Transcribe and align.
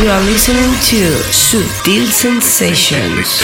you 0.00 0.08
are 0.08 0.24
listening 0.24 0.72
to 0.88 1.12
Subtle 1.28 2.06
Sensations. 2.08 3.42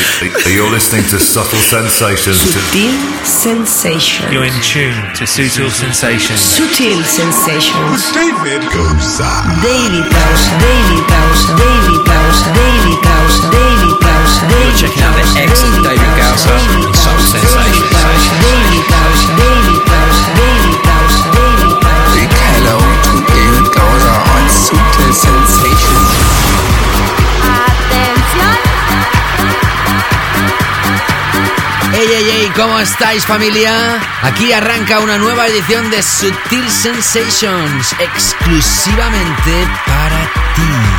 You're 0.49 0.71
listening 0.71 1.05
to 1.13 1.19
Subtle 1.21 1.59
Sensations. 1.61 2.41
Subtle 2.41 2.97
Sensations. 3.25 4.33
You're 4.33 4.49
in 4.49 4.57
tune 4.65 4.97
to 5.21 5.25
Sutil 5.29 5.69
Sensations. 5.69 6.41
Subtle 6.41 7.03
Sensations. 7.05 8.09
David 8.13 8.65
Goza. 8.73 9.29
David 9.61 10.09
Gausa, 10.09 10.53
David 10.57 11.05
Gausa, 11.05 11.53
David 11.61 12.01
Gausa, 12.09 12.49
David 12.57 12.99
Gausa, 13.05 13.45
David 13.53 13.97
Gausa, 14.01 14.41
David 14.49 14.65
You're 14.65 14.77
checking 14.81 15.03
out 15.05 15.13
the 15.13 15.25
excellent 15.37 15.85
David 15.85 16.13
Gausa 16.17 16.57
on 16.57 16.95
Soul 16.97 17.21
Sensations. 17.37 18.66
¿Cómo 32.67 32.81
estáis 32.81 33.25
familia? 33.25 34.01
Aquí 34.23 34.53
arranca 34.53 34.99
una 34.99 35.19
nueva 35.19 35.47
edición 35.47 35.89
de 35.91 36.03
Subtil 36.03 36.69
Sensations, 36.69 37.95
exclusivamente 38.01 39.69
para 39.87 40.25
ti. 40.55 40.96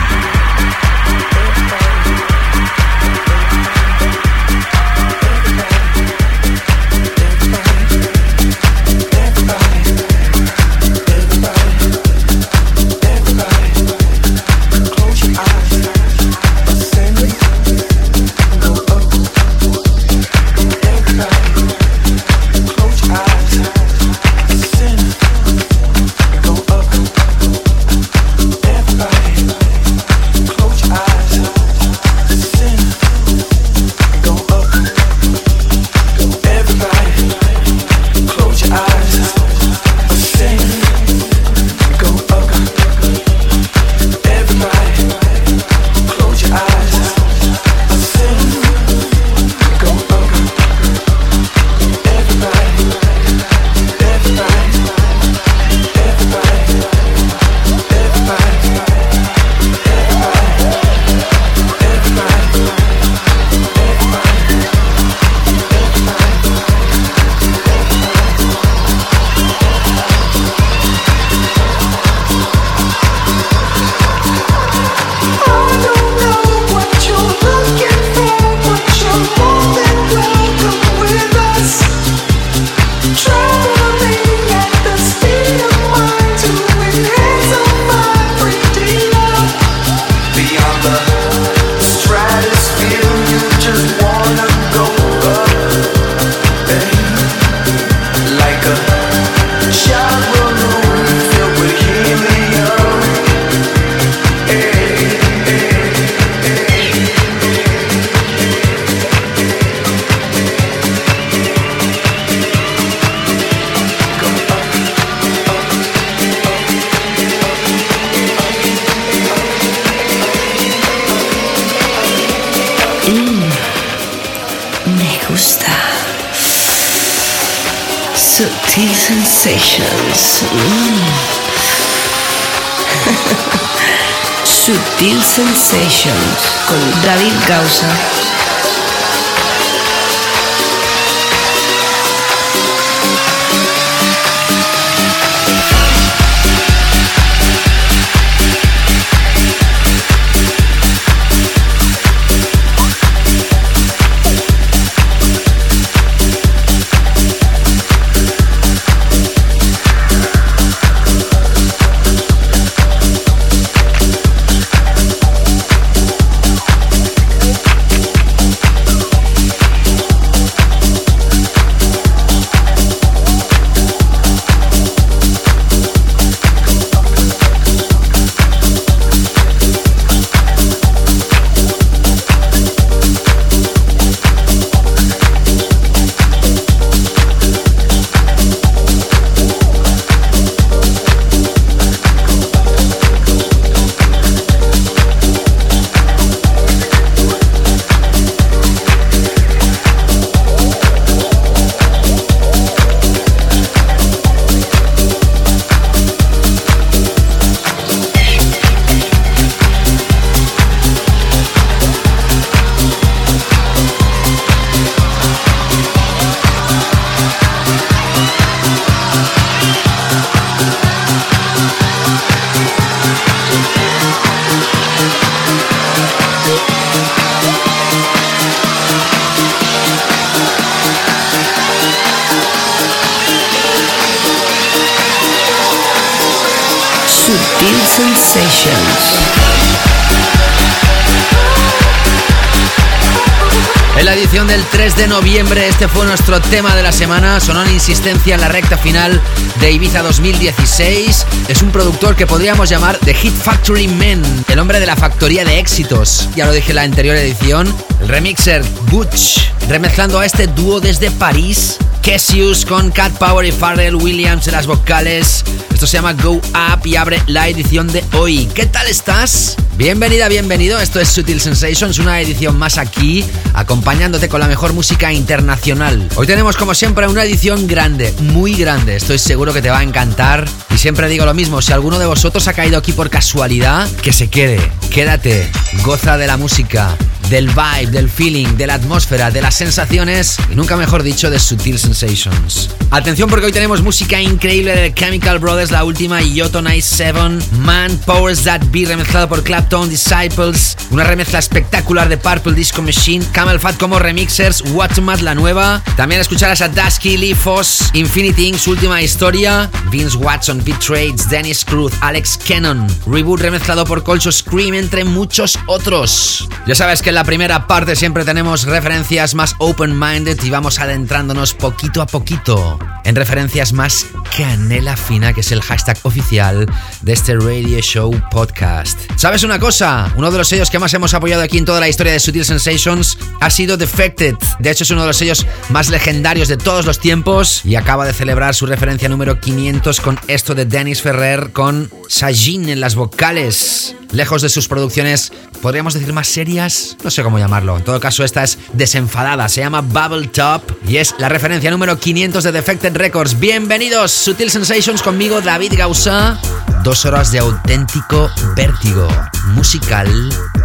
Nuestro 246.07 246.39
tema 246.39 246.73
de 246.73 246.83
la 246.83 246.93
semana. 246.93 247.39
Sonó 247.41 247.63
en 247.63 247.73
insistencia 247.73 248.35
en 248.35 248.41
la 248.41 248.47
recta 248.47 248.77
final 248.77 249.21
de 249.59 249.71
Ibiza 249.71 250.01
2016. 250.01 251.25
Es 251.49 251.61
un 251.61 251.71
productor 251.71 252.15
que 252.15 252.25
podríamos 252.25 252.69
llamar 252.69 252.97
The 253.03 253.13
Hit 253.13 253.33
Factory 253.33 253.89
Man, 253.89 254.23
el 254.47 254.59
hombre 254.59 254.79
de 254.79 254.85
la 254.85 254.95
factoría 254.95 255.43
de 255.43 255.59
éxitos. 255.59 256.29
Ya 256.35 256.45
lo 256.45 256.53
dije 256.53 256.71
en 256.71 256.77
la 256.77 256.83
anterior 256.83 257.15
edición. 257.17 257.73
El 257.99 258.07
remixer 258.07 258.63
Butch, 258.89 259.51
remezclando 259.67 260.19
a 260.19 260.25
este 260.25 260.47
dúo 260.47 260.79
desde 260.79 261.11
París. 261.11 261.77
Cassius 262.01 262.65
con 262.65 262.89
Cat 262.91 263.11
Power 263.17 263.45
y 263.45 263.51
Pharrell 263.51 263.95
Williams 263.95 264.47
en 264.47 264.53
las 264.53 264.65
vocales. 264.65 265.43
Esto 265.73 265.87
se 265.87 265.97
llama 265.97 266.13
Go 266.13 266.35
Up 266.35 266.85
y 266.85 266.95
abre 266.95 267.21
la 267.27 267.49
edición 267.49 267.87
de 267.87 268.03
hoy. 268.13 268.45
¿Qué 268.55 268.65
tal 268.65 268.87
estás? 268.87 269.57
Bienvenida, 269.77 270.27
bienvenido. 270.27 270.79
Esto 270.79 270.99
es 270.99 271.07
Sutil 271.07 271.39
Sensations, 271.39 271.99
una 271.99 272.19
edición 272.19 272.57
más 272.57 272.79
aquí, 272.79 273.23
acompañándote 273.53 274.27
con 274.27 274.39
la 274.39 274.47
mejor 274.47 274.73
música 274.73 275.13
internacional. 275.13 276.09
Hoy 276.15 276.25
tenemos, 276.25 276.57
como 276.57 276.73
siempre, 276.73 277.07
una 277.07 277.23
edición 277.23 277.67
grande, 277.67 278.11
muy 278.19 278.55
grande. 278.55 278.95
Estoy 278.95 279.19
seguro 279.19 279.53
que 279.53 279.61
te 279.61 279.69
va 279.69 279.77
a 279.77 279.83
encantar. 279.83 280.49
Y 280.73 280.79
siempre 280.79 281.07
digo 281.09 281.25
lo 281.25 281.35
mismo: 281.35 281.61
si 281.61 281.73
alguno 281.73 281.99
de 281.99 282.07
vosotros 282.07 282.47
ha 282.47 282.53
caído 282.53 282.79
aquí 282.79 282.91
por 282.91 283.11
casualidad, 283.11 283.87
que 284.01 284.11
se 284.11 284.31
quede. 284.31 284.59
Quédate, 284.89 285.47
goza 285.83 286.17
de 286.17 286.25
la 286.25 286.37
música 286.37 286.97
del 287.29 287.47
vibe, 287.49 287.91
del 287.91 288.09
feeling, 288.09 288.55
de 288.55 288.67
la 288.67 288.75
atmósfera, 288.75 289.31
de 289.31 289.41
las 289.41 289.55
sensaciones 289.55 290.37
y 290.51 290.55
nunca 290.55 290.77
mejor 290.77 291.03
dicho 291.03 291.29
de 291.29 291.39
Sutil 291.39 291.77
Sensations. 291.77 292.69
Atención 292.89 293.29
porque 293.29 293.47
hoy 293.47 293.51
tenemos 293.51 293.81
música 293.81 294.21
increíble 294.21 294.73
de 294.75 294.93
Chemical 294.93 295.39
Brothers, 295.39 295.71
la 295.71 295.83
última 295.83 296.21
Yoto 296.21 296.61
Nice 296.61 296.95
7, 296.95 297.19
Man 297.59 297.97
Powers 298.05 298.43
That 298.43 298.61
Be 298.71 298.85
remezclado 298.85 299.27
por 299.27 299.43
Clapton 299.43 299.89
Disciples, 299.89 300.77
una 300.91 301.03
remezcla 301.03 301.39
espectacular 301.39 302.07
de 302.07 302.17
Purple 302.17 302.53
Disco 302.53 302.81
Machine, 302.81 303.25
Camel 303.33 303.59
Fat 303.59 303.77
como 303.77 303.99
remixers, 303.99 304.63
What's 304.71 304.97
la 305.21 305.35
nueva, 305.35 305.81
también 305.95 306.21
escucharás 306.21 306.61
a 306.61 306.69
Dusky, 306.69 307.17
Lee 307.17 307.35
Foss, 307.35 307.89
Infinity 307.93 308.47
Inc. 308.47 308.57
su 308.57 308.71
última 308.71 309.01
historia, 309.01 309.69
Vince 309.91 310.17
Watson, 310.17 310.63
Beat 310.63 310.79
Trades, 310.79 311.29
Dennis 311.29 311.65
Cruz, 311.65 311.91
Alex 312.01 312.39
Cannon, 312.47 312.87
Reboot 313.05 313.41
remezclado 313.41 313.85
por 313.85 314.03
Colcho 314.03 314.31
Scream 314.31 314.73
entre 314.75 315.03
muchos 315.03 315.59
otros. 315.67 316.46
Ya 316.67 316.75
sabes 316.75 317.01
que 317.01 317.13
la 317.13 317.23
primera 317.23 317.65
parte 317.65 317.95
siempre 317.95 318.25
tenemos 318.25 318.65
referencias 318.65 319.35
más 319.35 319.55
open-minded 319.57 320.37
y 320.43 320.49
vamos 320.49 320.79
adentrándonos 320.79 321.53
poquito 321.53 322.01
a 322.01 322.07
poquito 322.07 322.77
en 323.05 323.15
referencias 323.15 323.71
más 323.71 324.05
canela 324.35 324.97
fina, 324.97 325.31
que 325.31 325.39
es 325.39 325.53
el 325.53 325.61
hashtag 325.61 325.97
oficial 326.03 326.65
de 327.01 327.13
este 327.13 327.37
Radio 327.37 327.79
Show 327.79 328.21
Podcast. 328.29 328.99
¿Sabes 329.15 329.43
una 329.43 329.59
cosa? 329.59 330.11
Uno 330.17 330.29
de 330.29 330.39
los 330.39 330.49
sellos 330.49 330.69
que 330.69 330.77
más 330.77 330.93
hemos 330.93 331.13
apoyado 331.13 331.41
aquí 331.41 331.57
en 331.57 331.63
toda 331.63 331.79
la 331.79 331.87
historia 331.87 332.11
de 332.11 332.19
Sutil 332.19 332.43
Sensations 332.43 333.17
ha 333.39 333.49
sido 333.49 333.77
Defected. 333.77 334.35
De 334.59 334.69
hecho, 334.69 334.83
es 334.83 334.91
uno 334.91 335.01
de 335.01 335.07
los 335.07 335.17
sellos 335.17 335.45
más 335.69 335.87
legendarios 335.87 336.49
de 336.49 336.57
todos 336.57 336.85
los 336.85 336.99
tiempos 336.99 337.63
y 337.63 337.75
acaba 337.75 338.05
de 338.05 338.11
celebrar 338.11 338.53
su 338.55 338.65
referencia 338.65 339.07
número 339.07 339.39
500 339.39 340.01
con 340.01 340.19
esto 340.27 340.53
de 340.53 340.65
Dennis 340.65 341.01
Ferrer 341.01 341.53
con 341.53 341.89
Sajin 342.09 342.67
en 342.67 342.81
las 342.81 342.95
vocales. 342.95 343.96
Lejos 344.11 344.41
de 344.41 344.49
sus 344.49 344.67
producciones, 344.67 345.31
podríamos 345.61 345.93
decir 345.93 346.13
más 346.13 346.27
serias, 346.27 346.97
no 347.03 347.11
sé 347.11 347.23
cómo 347.23 347.39
llamarlo. 347.39 347.77
En 347.77 347.83
todo 347.83 347.99
caso, 347.99 348.23
esta 348.23 348.43
es 348.43 348.57
desenfadada, 348.73 349.49
se 349.49 349.61
llama 349.61 349.81
Bubble 349.81 350.27
Top 350.27 350.63
y 350.87 350.97
es 350.97 351.15
la 351.19 351.29
referencia 351.29 351.69
número 351.71 351.99
500 351.99 352.43
de 352.43 352.51
Defected 352.51 352.95
Records. 352.95 353.39
Bienvenidos, 353.39 354.11
Sutil 354.11 354.49
Sensations 354.49 355.01
conmigo, 355.01 355.41
David 355.41 355.73
Gausa. 355.77 356.39
Dos 356.83 357.05
horas 357.05 357.31
de 357.31 357.39
auténtico 357.39 358.31
vértigo 358.55 359.07
musical 359.55 360.07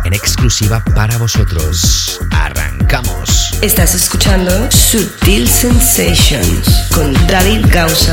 en 0.04 0.12
exclusiva 0.12 0.82
para 0.94 1.16
vosotros. 1.18 2.20
Arrancamos. 2.30 3.54
Estás 3.60 3.94
escuchando 3.94 4.70
Sutil 4.70 5.48
Sensations 5.48 6.68
con 6.92 7.12
David 7.26 7.66
Gausa. 7.70 8.12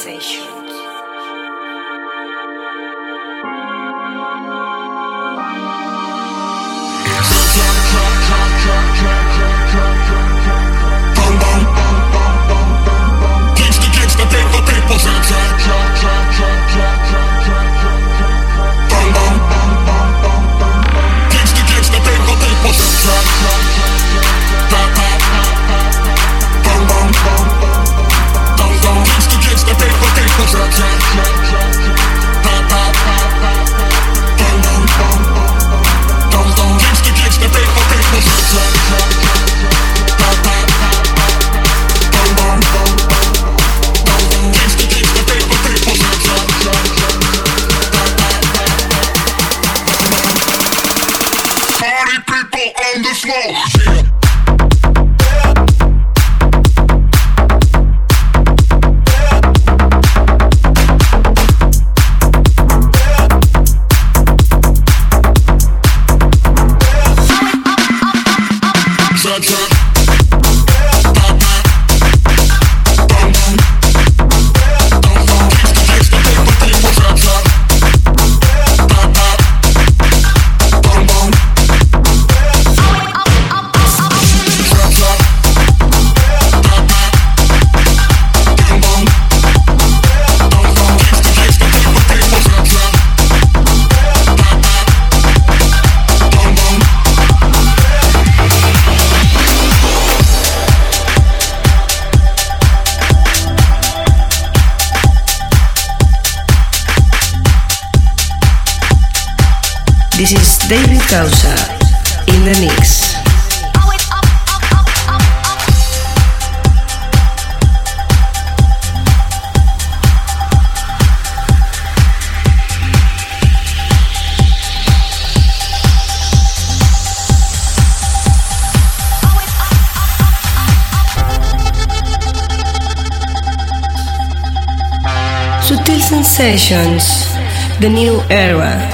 The 136.71 137.89
new 137.89 138.21
era. 138.29 138.90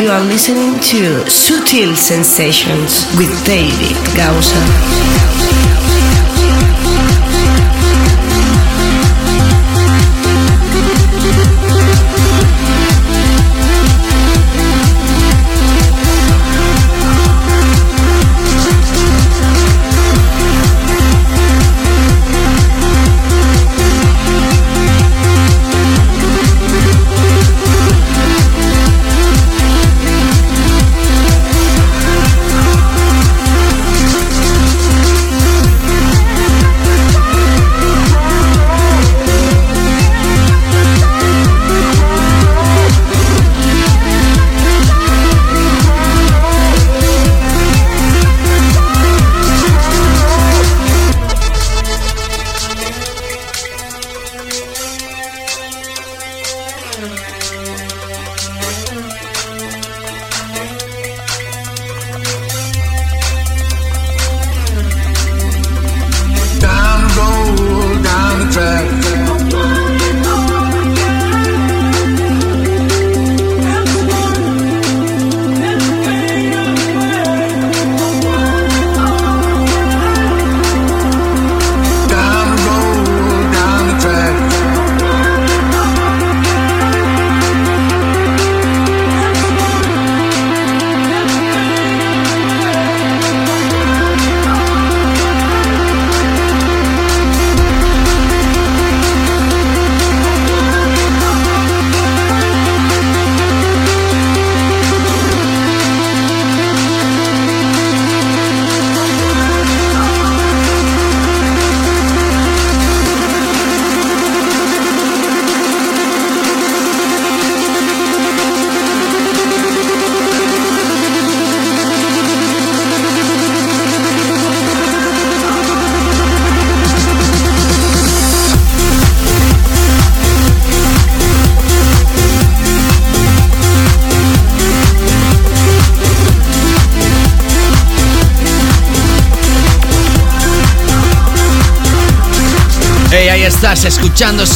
You 0.00 0.10
are 0.10 0.22
listening 0.22 0.78
to 0.78 1.24
Sutil 1.28 1.96
Sensations 1.96 3.04
with 3.18 3.44
David 3.44 3.96
Gausa. 4.16 5.37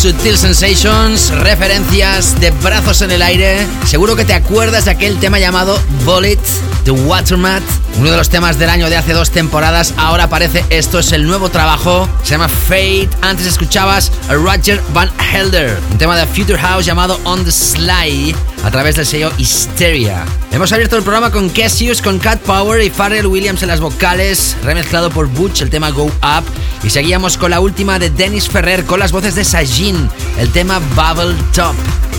Sutil 0.02 0.37
Sensations, 0.37 1.30
referencias 1.30 2.40
de 2.40 2.50
brazos 2.50 3.02
en 3.02 3.12
el 3.12 3.23
aire. 3.23 3.64
Seguro 3.87 4.16
que 4.16 4.25
te 4.25 4.35
acuerdas 4.35 4.87
de 4.87 4.90
aquel 4.90 5.21
tema 5.21 5.38
llamado 5.38 5.78
Bullet, 6.04 6.40
The 6.82 6.90
Watermat, 6.90 7.62
uno 8.00 8.11
de 8.11 8.16
los 8.16 8.28
temas 8.28 8.59
del 8.59 8.71
año 8.71 8.90
de 8.90 8.97
hace 8.97 9.12
dos 9.12 9.30
temporadas. 9.30 9.94
Ahora 9.97 10.25
aparece 10.25 10.64
esto, 10.71 10.99
es 10.99 11.12
el 11.12 11.25
nuevo 11.25 11.50
trabajo, 11.50 12.09
se 12.25 12.30
llama 12.30 12.49
Fate. 12.49 13.11
Antes 13.21 13.47
escuchabas 13.47 14.11
a 14.28 14.35
Roger 14.35 14.82
Van 14.92 15.09
Helder, 15.21 15.78
un 15.92 15.99
tema 15.99 16.16
de 16.16 16.26
Future 16.26 16.59
House 16.59 16.85
llamado 16.85 17.21
On 17.23 17.44
the 17.44 17.52
Sly 17.52 18.35
a 18.64 18.71
través 18.73 18.97
del 18.97 19.06
sello 19.06 19.30
Hysteria. 19.38 20.25
Hemos 20.50 20.73
abierto 20.73 20.97
el 20.97 21.04
programa 21.04 21.30
con 21.30 21.49
Cassius, 21.49 22.02
con 22.02 22.18
Cat 22.18 22.40
Power 22.40 22.82
y 22.82 22.90
Pharrell 22.90 23.26
Williams 23.28 23.62
en 23.62 23.68
las 23.68 23.80
vocales, 23.80 24.56
remezclado 24.64 25.11
por 25.11 25.28
Butch 25.28 25.62
el 25.62 25.71
tema 25.71 25.90
Go 25.90 26.06
Up. 26.06 26.44
Y 26.84 26.90
seguíamos 26.90 27.36
con 27.36 27.50
la 27.50 27.60
última 27.60 27.98
de 27.98 28.10
Dennis 28.10 28.48
Ferrer 28.48 28.84
con 28.84 28.98
las 28.98 29.12
voces 29.12 29.34
de 29.34 29.44
Sajin, 29.44 30.08
el 30.38 30.50
tema 30.50 30.80
Bubble 30.96 31.36
Top. 31.54 31.74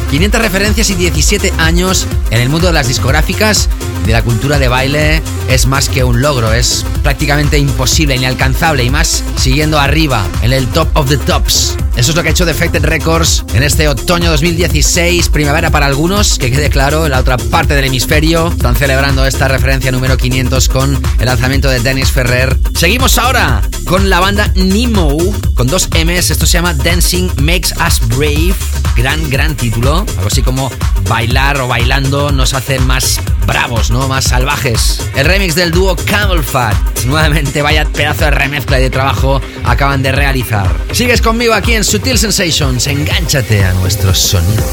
500 0.09 0.41
referencias 0.41 0.89
y 0.89 0.95
17 0.95 1.53
años 1.57 2.05
en 2.29 2.39
el 2.39 2.49
mundo 2.49 2.67
de 2.67 2.73
las 2.73 2.87
discográficas 2.87 3.67
de 4.05 4.11
la 4.11 4.21
cultura 4.21 4.59
de 4.59 4.67
baile 4.67 5.21
es 5.49 5.65
más 5.65 5.89
que 5.89 6.03
un 6.03 6.21
logro, 6.21 6.53
es 6.53 6.85
prácticamente 7.01 7.57
imposible, 7.57 8.15
inalcanzable 8.15 8.83
y 8.83 8.89
más 8.89 9.23
siguiendo 9.37 9.79
arriba 9.79 10.25
en 10.41 10.53
el 10.53 10.67
top 10.67 10.87
of 10.93 11.09
the 11.09 11.17
tops. 11.17 11.77
Eso 11.95 12.11
es 12.11 12.15
lo 12.15 12.23
que 12.23 12.29
ha 12.29 12.31
hecho 12.31 12.45
Defected 12.45 12.83
Records 12.83 13.45
en 13.53 13.63
este 13.63 13.87
otoño 13.87 14.29
2016, 14.31 15.29
primavera 15.29 15.69
para 15.71 15.85
algunos, 15.85 16.37
que 16.37 16.51
quede 16.51 16.69
claro, 16.69 17.05
en 17.05 17.11
la 17.11 17.19
otra 17.19 17.37
parte 17.37 17.75
del 17.75 17.85
hemisferio 17.85 18.49
están 18.49 18.75
celebrando 18.75 19.25
esta 19.25 19.47
referencia 19.47 19.91
número 19.91 20.17
500 20.17 20.69
con 20.69 21.01
el 21.19 21.25
lanzamiento 21.25 21.69
de 21.69 21.79
Dennis 21.79 22.11
Ferrer. 22.11 22.57
Seguimos 22.73 23.17
ahora 23.17 23.61
con 23.93 24.09
la 24.09 24.19
banda 24.19 24.51
Nemo, 24.55 25.19
con 25.53 25.67
dos 25.67 25.87
M's, 25.93 26.31
esto 26.31 26.47
se 26.47 26.53
llama 26.53 26.73
Dancing 26.73 27.29
Makes 27.43 27.75
Us 27.85 27.99
Brave, 28.07 28.55
gran, 28.95 29.29
gran 29.29 29.55
título, 29.55 30.03
algo 30.17 30.25
así 30.25 30.41
como 30.41 30.71
bailar 31.07 31.61
o 31.61 31.67
bailando 31.67 32.31
nos 32.31 32.55
hacen 32.55 32.87
más 32.87 33.21
bravos, 33.45 33.91
¿no? 33.91 34.07
Más 34.07 34.23
salvajes. 34.23 34.99
El 35.15 35.27
remix 35.27 35.53
del 35.53 35.69
dúo 35.69 35.95
Camel 35.95 36.43
Fat. 36.43 36.75
Nuevamente, 37.05 37.61
vaya 37.61 37.85
pedazo 37.85 38.25
de 38.25 38.31
remezcla 38.31 38.79
y 38.79 38.81
de 38.81 38.89
trabajo 38.89 39.39
acaban 39.63 40.01
de 40.01 40.11
realizar. 40.11 40.75
Sigues 40.91 41.21
conmigo 41.21 41.53
aquí 41.53 41.73
en 41.73 41.83
Sutil 41.83 42.17
Sensations. 42.17 42.87
Engánchate 42.87 43.63
a 43.63 43.73
nuestro 43.73 44.11
sonido. 44.15 44.63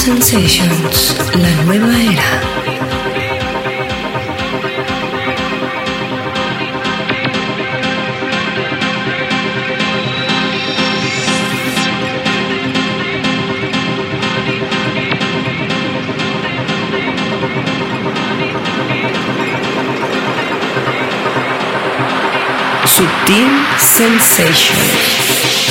Sensations, 0.00 1.14
la 1.34 1.50
nueva 1.64 1.92
era. 2.00 2.22
Sutil 22.86 23.50
Sensations. 23.78 25.69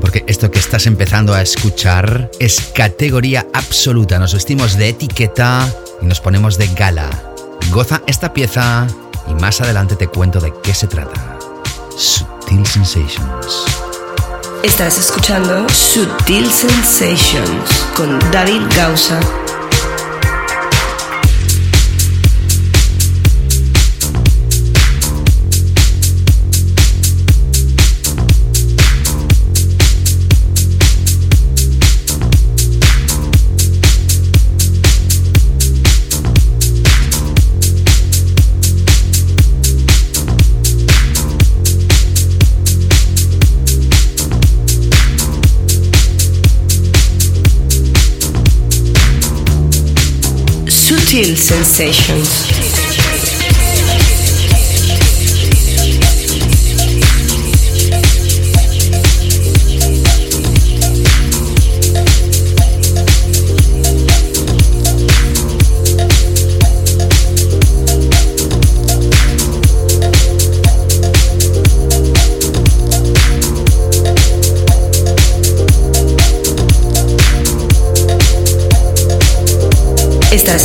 Porque 0.00 0.24
esto 0.28 0.50
que 0.50 0.60
estás 0.60 0.86
empezando 0.86 1.34
a 1.34 1.42
escuchar 1.42 2.30
es 2.38 2.70
categoría 2.74 3.46
absoluta. 3.52 4.18
Nos 4.18 4.32
vestimos 4.32 4.76
de 4.76 4.90
etiqueta 4.90 5.68
y 6.00 6.06
nos 6.06 6.20
ponemos 6.20 6.56
de 6.56 6.68
gala. 6.68 7.10
Goza 7.72 8.00
esta 8.06 8.32
pieza 8.32 8.86
y 9.28 9.34
más 9.34 9.60
adelante 9.60 9.96
te 9.96 10.06
cuento 10.06 10.40
de 10.40 10.52
qué 10.62 10.72
se 10.72 10.86
trata. 10.86 11.36
Sutil 11.96 12.64
Sensations. 12.64 13.64
Estás 14.62 14.98
escuchando 14.98 15.68
Sutil 15.68 16.48
Sensations 16.48 17.86
con 17.96 18.18
David 18.30 18.62
Gausa. 18.76 19.18
Sensations. 51.10 52.46
Estás 80.32 80.64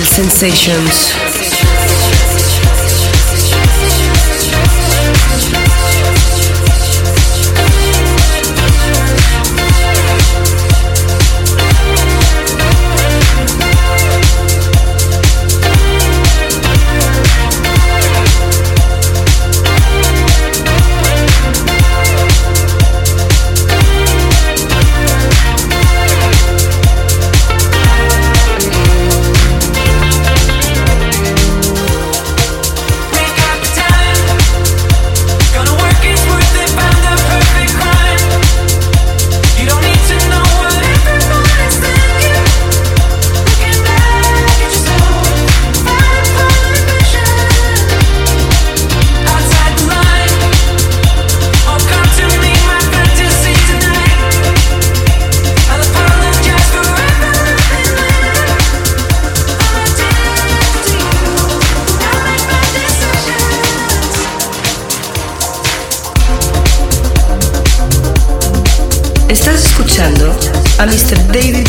Sensations. 0.00 1.31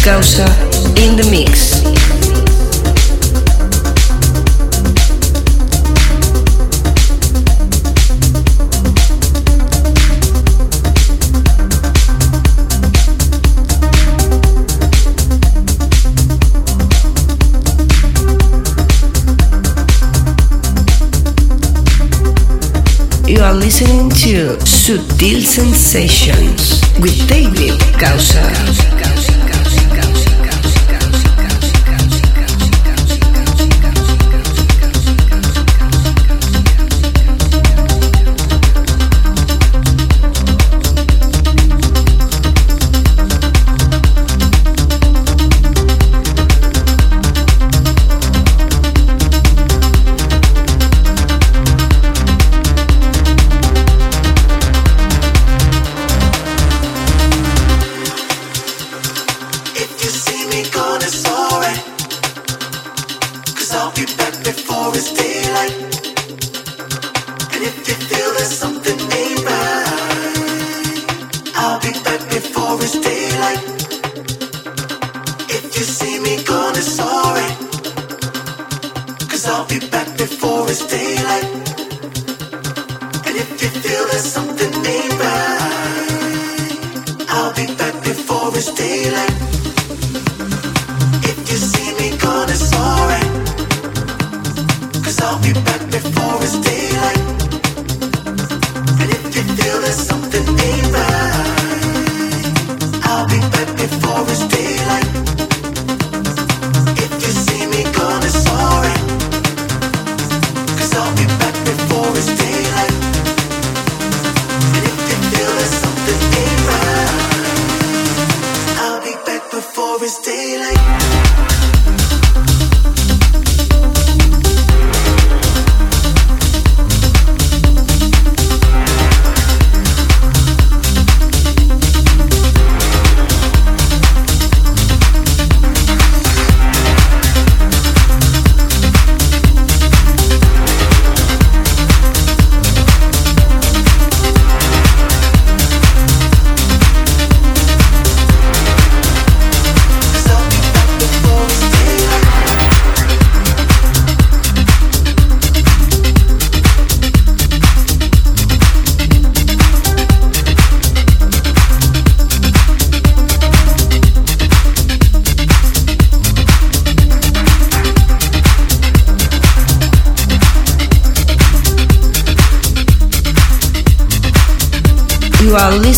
Causa 0.03 0.43
in 0.97 1.15
the 1.15 1.25
mix. 1.31 1.81
You 23.25 23.39
are 23.41 23.53
listening 23.53 24.09
to 24.09 24.57
Sutil 24.65 25.41
Sensations 25.41 26.81
with 26.99 27.25
David 27.29 27.79
Causa. 27.97 28.72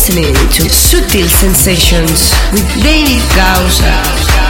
Listening 0.08 0.34
to 0.50 0.62
Sutil 0.68 1.28
Sensations 1.28 2.32
with 2.52 2.64
David 2.80 3.22
Gausa. 3.34 4.45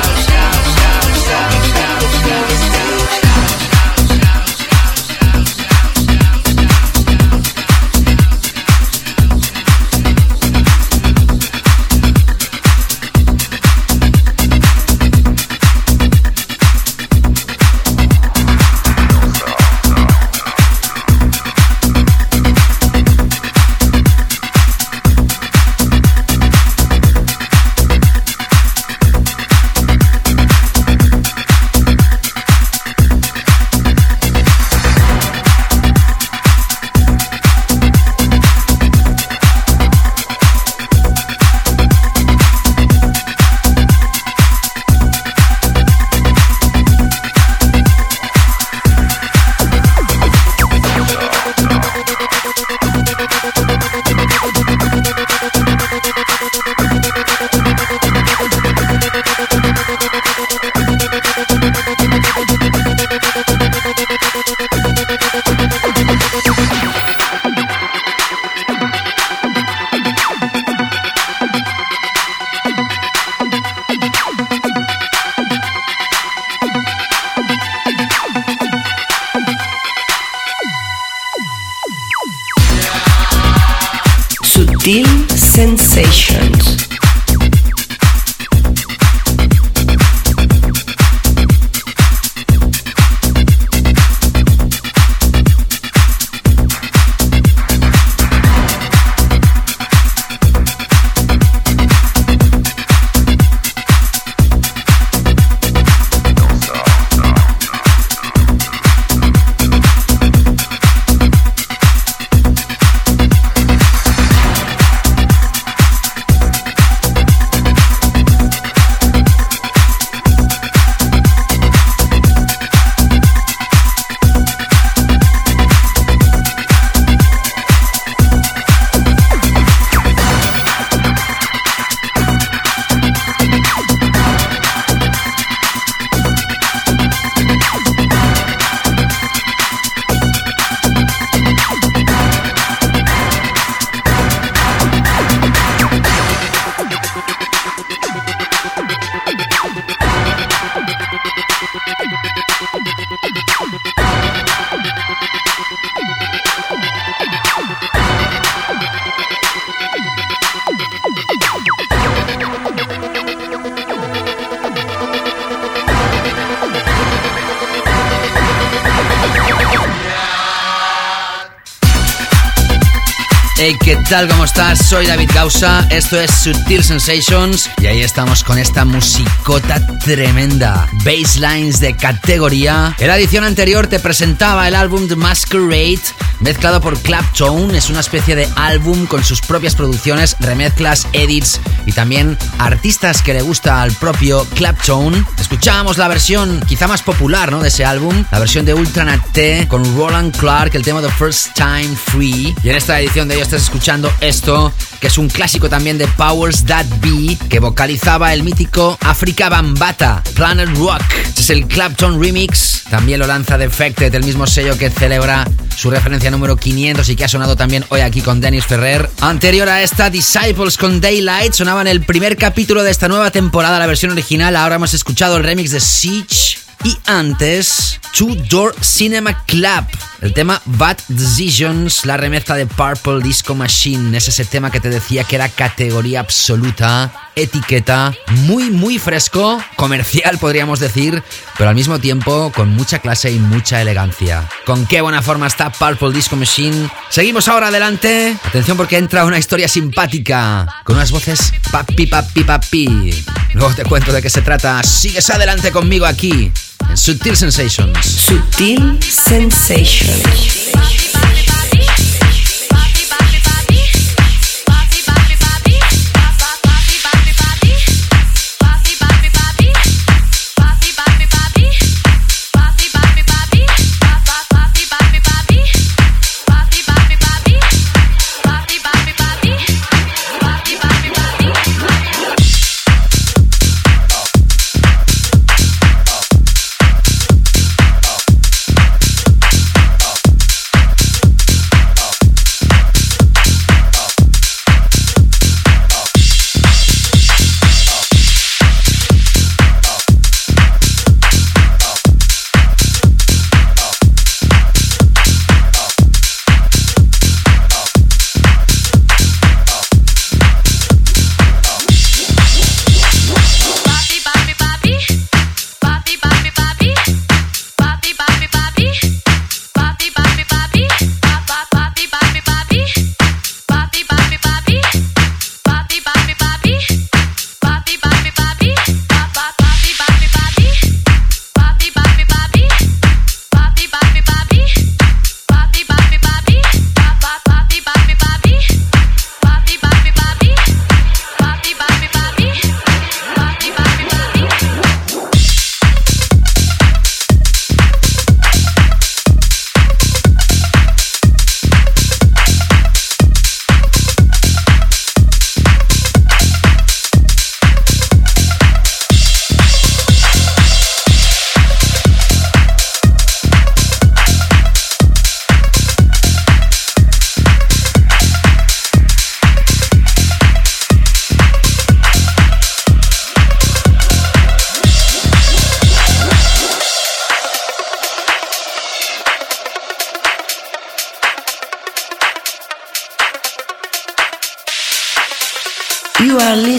¿Qué 173.87 173.97
tal? 174.11 174.27
¿Cómo 174.27 174.45
estás? 174.45 174.85
Soy 174.85 175.07
David 175.07 175.31
Gausa, 175.33 175.87
esto 175.91 176.21
es 176.21 176.33
Sutil 176.33 176.83
Sensations 176.83 177.71
y 177.81 177.87
ahí 177.87 178.01
estamos 178.01 178.43
con 178.43 178.59
esta 178.59 178.85
musicota 178.85 179.81
tremenda. 179.99 180.89
Basslines 181.05 181.79
de 181.79 181.97
categoría. 181.97 182.97
En 182.99 183.07
la 183.07 183.17
edición 183.17 183.45
anterior 183.45 183.87
te 183.87 184.01
presentaba 184.01 184.67
el 184.67 184.75
álbum 184.75 185.07
The 185.07 185.15
Masquerade, 185.15 186.01
mezclado 186.41 186.81
por 186.81 186.99
Claptone. 186.99 187.77
Es 187.77 187.91
una 187.91 188.01
especie 188.01 188.37
de 188.37 188.49
álbum 188.57 189.07
con 189.07 189.25
sus 189.25 189.41
propias 189.41 189.75
producciones, 189.75 190.37
remezclas, 190.41 191.07
edits 191.13 191.61
y 191.87 191.93
también 191.93 192.37
artistas 192.59 193.23
que 193.23 193.35
le 193.35 193.43
gusta 193.43 193.83
al 193.83 193.93
propio 193.93 194.45
Claptone. 194.55 195.25
Escuchábamos 195.39 195.99
la 195.99 196.09
versión 196.09 196.61
quizá 196.67 196.87
más 196.87 197.03
popular 197.03 197.51
¿no? 197.51 197.61
de 197.61 197.69
ese 197.69 197.85
álbum, 197.85 198.25
la 198.31 198.39
versión 198.39 198.65
de 198.65 198.75
Ultranat 198.75 199.33
T 199.33 199.67
con 199.69 199.85
Roland 199.97 200.37
Clark, 200.37 200.75
el 200.75 200.83
tema 200.83 201.01
The 201.01 201.11
First 201.11 201.55
Time 201.55 201.97
Free. 201.97 202.55
Y 202.63 202.69
en 202.69 202.77
esta 202.77 203.01
edición 203.01 203.29
de 203.29 203.35
ellos 203.35 203.49
estás 203.49 203.63
escuchando 203.63 204.13
esto, 204.21 204.73
que 205.01 205.07
es 205.07 205.19
un 205.19 205.29
clásico 205.29 205.69
también 205.69 205.99
de 205.99 206.07
Powers 206.09 206.65
That 206.65 206.87
Be, 207.01 207.37
que 207.49 207.61
vocalizaba 207.61 208.33
el 208.33 208.43
mítico 208.43 208.99
Africa 209.01 209.49
Bambata, 209.49 210.23
Planet 210.35 210.69
Rock. 210.77 211.03
Este 211.25 211.41
es 211.43 211.51
el 211.51 211.67
Clapton 211.67 212.21
Remix, 212.21 212.85
también 212.91 213.21
lo 213.21 213.27
lanza 213.27 213.59
Defected, 213.59 214.15
el 214.15 214.25
mismo 214.25 214.47
sello 214.47 214.77
que 214.77 214.91
celebra 214.91 215.47
su 215.77 215.91
referencia 215.91 216.26
número 216.31 216.57
500 216.57 217.09
y 217.09 217.17
que 217.17 217.25
ha 217.25 217.29
sonado 217.29 217.57
también 217.57 217.85
hoy 217.89 218.01
aquí 218.01 218.21
con 218.21 218.41
Dennis 218.41 218.67
Ferrer. 218.67 219.11
Anterior 219.21 219.69
a 219.69 219.83
esta, 219.83 220.11
Disciples 220.11 220.77
con 220.77 221.01
Daylight 221.01 221.53
sonaba 221.53 221.81
en 221.81 221.87
el 221.89 222.05
primer 222.05 222.37
capítulo 222.37 222.83
de 222.83 222.91
esta 222.91 223.09
nueva 223.09 223.31
temporada, 223.31 223.79
la 223.79 223.87
versión 223.87 224.13
original. 224.13 224.57
Ahora 224.57 224.77
hemos 224.77 224.95
escuchado 224.95 225.37
el 225.37 225.45
remix 225.45 225.71
de 225.71 225.81
Siege. 225.81 226.59
Y 226.85 226.97
antes, 227.07 227.99
Two 228.17 228.37
Door 228.49 228.77
Cinema 228.81 229.45
Club, 229.47 229.85
el 230.21 230.33
tema 230.33 230.61
Bad 230.67 230.99
Decisions, 231.09 232.05
la 232.05 232.17
remezcla 232.17 232.55
de 232.55 232.67
Purple 232.67 233.21
Disco 233.23 233.55
Machine. 233.55 234.17
Es 234.17 234.29
ese 234.29 234.45
tema 234.45 234.71
que 234.71 234.81
te 234.81 234.91
decía 234.91 235.25
que 235.25 235.37
era 235.37 235.49
categoría 235.49 236.21
absoluta, 236.21 237.13
etiqueta, 237.37 238.15
muy, 238.47 238.71
muy 238.71 238.99
fresco, 238.99 239.63
comercial 239.77 240.39
podríamos 240.39 240.81
decir, 240.81 241.23
pero 241.57 241.69
al 241.71 241.77
mismo 241.77 241.99
tiempo 241.99 242.51
con 242.55 242.71
mucha 242.71 242.99
clase 242.99 243.31
y 243.31 243.39
mucha 243.39 243.81
elegancia. 243.81 244.49
Con 244.65 244.87
qué 244.87 245.03
buena 245.03 245.23
forma 245.23 245.47
está 245.47 245.71
Purple 245.71 246.13
Disco 246.13 246.35
Machine. 246.35 246.91
Seguimos 247.11 247.47
ahora 247.49 247.69
adelante. 247.69 248.37
Atención 248.45 248.77
porque 248.77 248.97
entra 248.97 249.25
una 249.25 249.39
historia 249.39 249.69
simpática, 249.69 250.67
con 250.85 250.97
unas 250.97 251.11
voces 251.11 251.53
papi, 251.71 252.07
papi, 252.07 252.43
papi. 252.43 253.25
Luego 253.53 253.75
te 253.75 253.85
cuento 253.85 254.13
de 254.13 254.23
qué 254.23 254.31
se 254.31 254.43
trata. 254.43 254.83
Sigues 254.83 255.29
adelante 255.31 255.71
conmigo 255.71 256.07
aquí. 256.07 256.51
En 256.89 256.97
Sutil 256.97 257.37
Sensations. 257.37 258.07
Sutil 258.07 258.99
Sensations. 259.03 260.23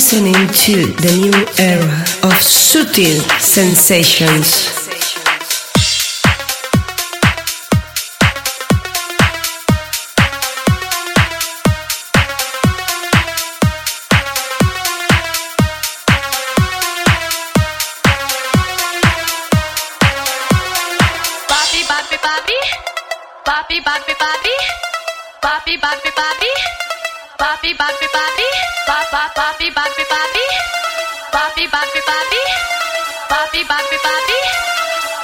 Listening 0.10 0.48
to 0.54 0.88
the 1.04 1.12
new 1.20 1.36
era 1.60 2.00
of 2.24 2.40
sutil 2.40 3.20
sensations. 3.42 4.88
Papi, 23.44 23.82
papi, 23.84 24.14
papi. 24.16 24.56
Papi, 25.44 25.78
papi, 25.78 26.10
papi. 26.16 26.87
Papi, 27.38 27.70
papi, 27.78 28.08
papi. 28.16 28.48
Papi, 28.88 29.22
papi, 29.30 29.30
papi. 29.30 29.30
Papa, 29.30 29.30
papi, 29.38 29.68
papi, 29.70 30.04
papi. 30.10 30.44
Papi, 31.32 31.64
papi, 31.70 32.00
papi. 32.10 32.42
Papi, 33.30 33.62
papi, 33.70 33.98
papi. 34.06 34.38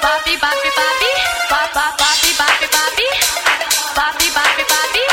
Papi, 0.03 0.34
papi, 0.38 0.70
papi. 0.78 1.09
Papa, 1.49 1.86
papi, 1.97 2.30
papi, 2.39 2.68
papi. 2.76 3.07
Papi, 3.97 4.28
papi, 4.30 4.64
papi. 4.72 5.03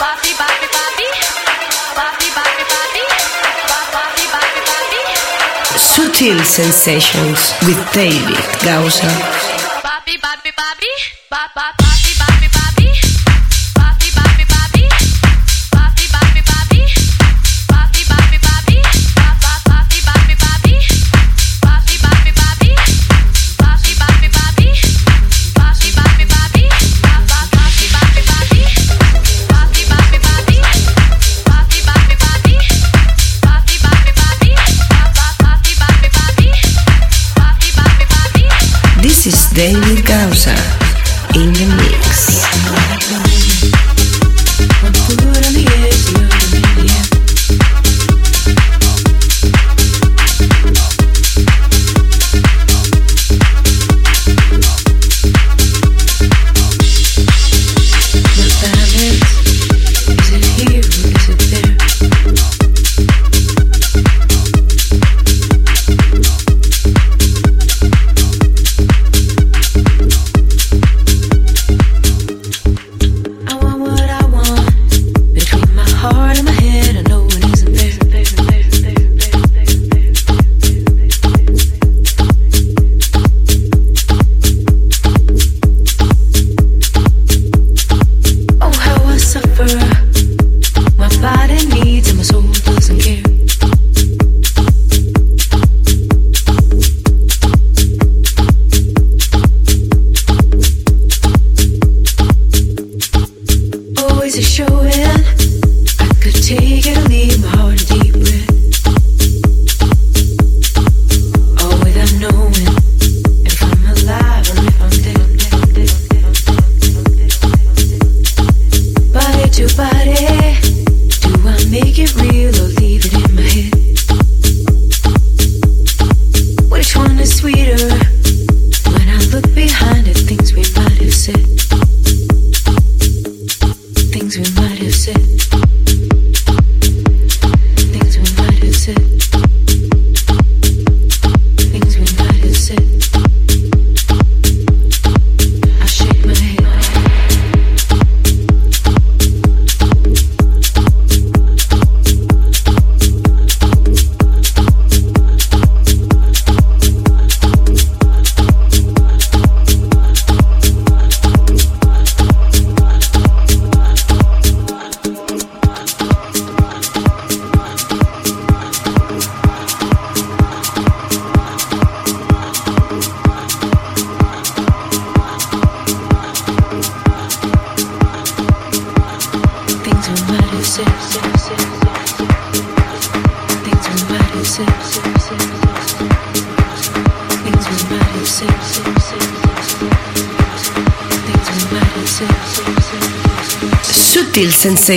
Papi, 0.00 0.30
papi, 0.40 0.66
papi. 0.76 1.06
Papi, 1.96 2.28
papi, 2.36 2.62
papi. 2.72 3.02
Papi, 3.70 4.24
papi, 4.34 4.60
papi. 4.68 5.00
Sutil 5.80 6.38
sensations 6.44 7.54
with 7.64 7.80
David 7.96 8.44
Gausa. 8.60 9.08
Papi, 9.80 10.14
papi, 10.20 10.50
papi. 10.52 10.90
Papa, 11.32 11.64
papi, 11.80 11.88
papi, 11.88 11.99
David 39.60 40.06
Gausa 40.06 40.54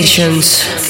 sensations. 0.02 0.83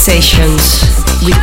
Sensations 0.00 0.80
with. 1.22 1.34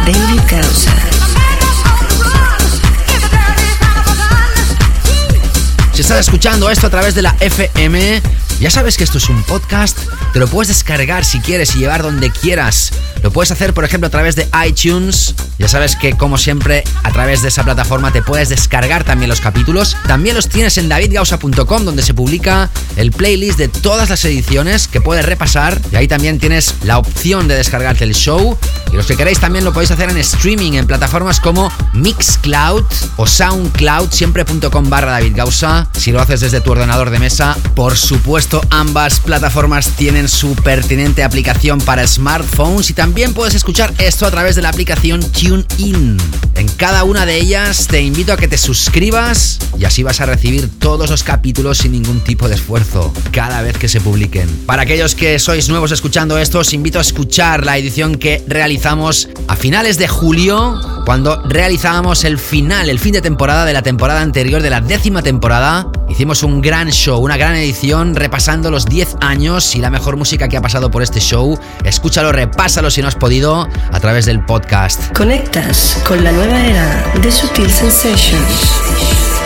Si 5.94 6.02
estás 6.02 6.20
escuchando 6.20 6.70
esto 6.72 6.88
a 6.88 6.90
través 6.90 7.14
de 7.14 7.22
la 7.22 7.36
FM, 7.40 8.22
ya 8.60 8.72
sabes 8.72 8.98
que 8.98 9.04
esto 9.04 9.20
es 9.20 9.30
un 9.30 9.44
podcast, 9.44 9.98
te 10.34 10.40
lo 10.40 10.48
puedes 10.48 10.70
descargar 10.70 11.24
si 11.24 11.40
quieres 11.40 11.76
y 11.76 11.80
llevar 11.80 12.02
donde 12.02 12.32
quieras. 12.32 12.92
Lo 13.22 13.32
puedes 13.32 13.52
hacer, 13.52 13.74
por 13.74 13.84
ejemplo, 13.84 14.08
a 14.08 14.10
través 14.12 14.36
de 14.36 14.48
iTunes. 14.66 15.36
Ya 15.60 15.68
sabes 15.68 15.96
que, 15.96 16.14
como 16.14 16.38
siempre, 16.38 16.84
a 17.04 17.12
través 17.12 17.42
de 17.42 17.48
esa 17.50 17.64
plataforma 17.64 18.12
te 18.12 18.22
puedes 18.22 18.50
descargar 18.50 19.04
también 19.04 19.30
los 19.30 19.42
capítulos. 19.42 19.98
También 20.08 20.36
los 20.36 20.50
tienes 20.50 20.78
en 20.78 20.90
davidgausa.com, 20.90 21.86
donde 21.86 22.04
se 22.04 22.14
publica 22.14 22.70
el 22.98 23.12
playlist 23.12 23.58
de 23.58 23.70
todas 23.70 24.10
las 24.10 24.26
ediciones 24.26 24.88
que 24.88 25.00
puedes 25.00 25.26
repasar. 25.26 25.80
Y 25.92 25.96
ahí 25.96 26.08
también 26.08 26.40
tienes 26.40 26.76
la 26.84 26.98
opción 26.98 27.48
de 27.48 27.56
descargarte 27.56 28.04
el 28.04 28.14
show. 28.14 28.58
Y 28.92 28.96
los 28.96 29.06
que 29.06 29.16
queréis 29.16 29.40
también 29.40 29.64
lo 29.64 29.72
podéis 29.72 29.92
hacer 29.92 30.10
en 30.10 30.18
streaming 30.18 30.74
en 30.74 30.88
plataformas 30.88 31.40
como 31.40 31.72
Mixcloud 31.94 32.84
o 33.16 33.28
Soundcloud, 33.28 34.12
siempre.com 34.12 34.90
barra 34.90 35.12
David 35.12 35.36
Gausa. 35.36 35.90
Si 35.98 36.12
lo 36.12 36.22
haces 36.22 36.42
desde 36.42 36.62
tu 36.62 36.72
ordenador 36.72 37.10
de 37.10 37.20
mesa, 37.20 37.56
por 37.76 37.96
supuesto, 37.98 38.62
ambas 38.70 39.20
plataformas 39.20 39.92
tienen 39.92 40.28
su 40.28 40.56
pertinente 40.56 41.24
aplicación 41.24 41.80
para 41.80 42.06
smartphones 42.08 42.90
y 42.90 42.94
también 42.94 43.34
puedes 43.34 43.56
escuchar 43.56 43.94
esto 44.00 44.26
a 44.26 44.32
través 44.32 44.56
de 44.56 44.62
la 44.62 44.70
aplicación 44.70 45.22
TuneIn. 45.22 46.18
En 46.58 46.68
cada 46.68 47.04
una 47.04 47.28
de 47.28 47.38
ellas 47.38 47.86
te 47.86 48.02
invito 48.02 48.34
a 48.34 48.38
que 48.38 48.48
te 48.48 48.58
suscribas 48.58 49.60
y 49.78 49.86
así 49.86 50.02
vas 50.02 50.22
a 50.22 50.26
recibir 50.26 50.68
todos 50.80 51.12
los 51.12 51.22
capítulos 51.22 51.78
sin 51.78 51.92
ningún 51.92 52.24
tipo 52.24 52.50
de 52.50 52.56
esfuerzo 52.56 53.14
cada 53.32 53.62
vez 53.62 53.78
que 53.78 53.88
se 53.88 54.02
publiquen. 54.02 54.50
Para 54.66 54.82
aquellos 54.82 55.14
que 55.14 55.38
sois 55.38 55.70
nuevos 55.70 55.92
escuchando 55.92 56.40
esto, 56.40 56.58
os 56.58 56.74
invito 56.74 56.98
a 56.98 57.04
escuchar 57.04 57.64
la 57.64 57.78
edición 57.78 58.16
que 58.16 58.44
realizamos 58.48 59.30
a 59.48 59.56
finales 59.56 60.00
de 60.00 60.08
julio, 60.08 60.82
cuando 61.06 61.44
realizábamos 61.44 62.24
el 62.24 62.40
final, 62.40 62.90
el 62.90 62.98
fin 62.98 63.14
de 63.14 63.22
temporada 63.22 63.64
de 63.64 63.74
la 63.74 63.84
temporada 63.84 64.22
anterior, 64.22 64.64
de 64.64 64.72
la 64.72 64.82
décima 64.82 65.22
temporada. 65.22 65.92
Hicimos 66.10 66.44
un 66.44 66.62
gran 66.62 66.90
show, 66.90 67.20
una 67.20 67.38
gran 67.38 67.56
edición 67.56 68.16
repasando 68.16 68.72
los 68.72 68.86
10 68.86 69.18
años 69.22 69.76
y 69.76 69.80
la 69.80 69.90
mejor 69.90 70.16
música 70.18 70.48
que 70.48 70.58
ha 70.58 70.62
pasado 70.62 70.90
por 70.90 71.04
este 71.04 71.20
show. 71.20 71.60
Escúchalo, 71.84 72.32
repásalo 72.32 72.90
si 72.90 73.02
no 73.02 73.08
has 73.08 73.16
podido 73.16 73.68
a 73.92 74.00
través 74.00 74.26
del 74.26 74.44
podcast. 74.44 75.12
Conectas 75.16 76.02
con 76.08 76.24
la 76.24 76.32
nueva 76.32 76.66
era 76.66 77.12
de 77.22 77.32
Sutil 77.32 77.70
Sensations. 77.70 79.37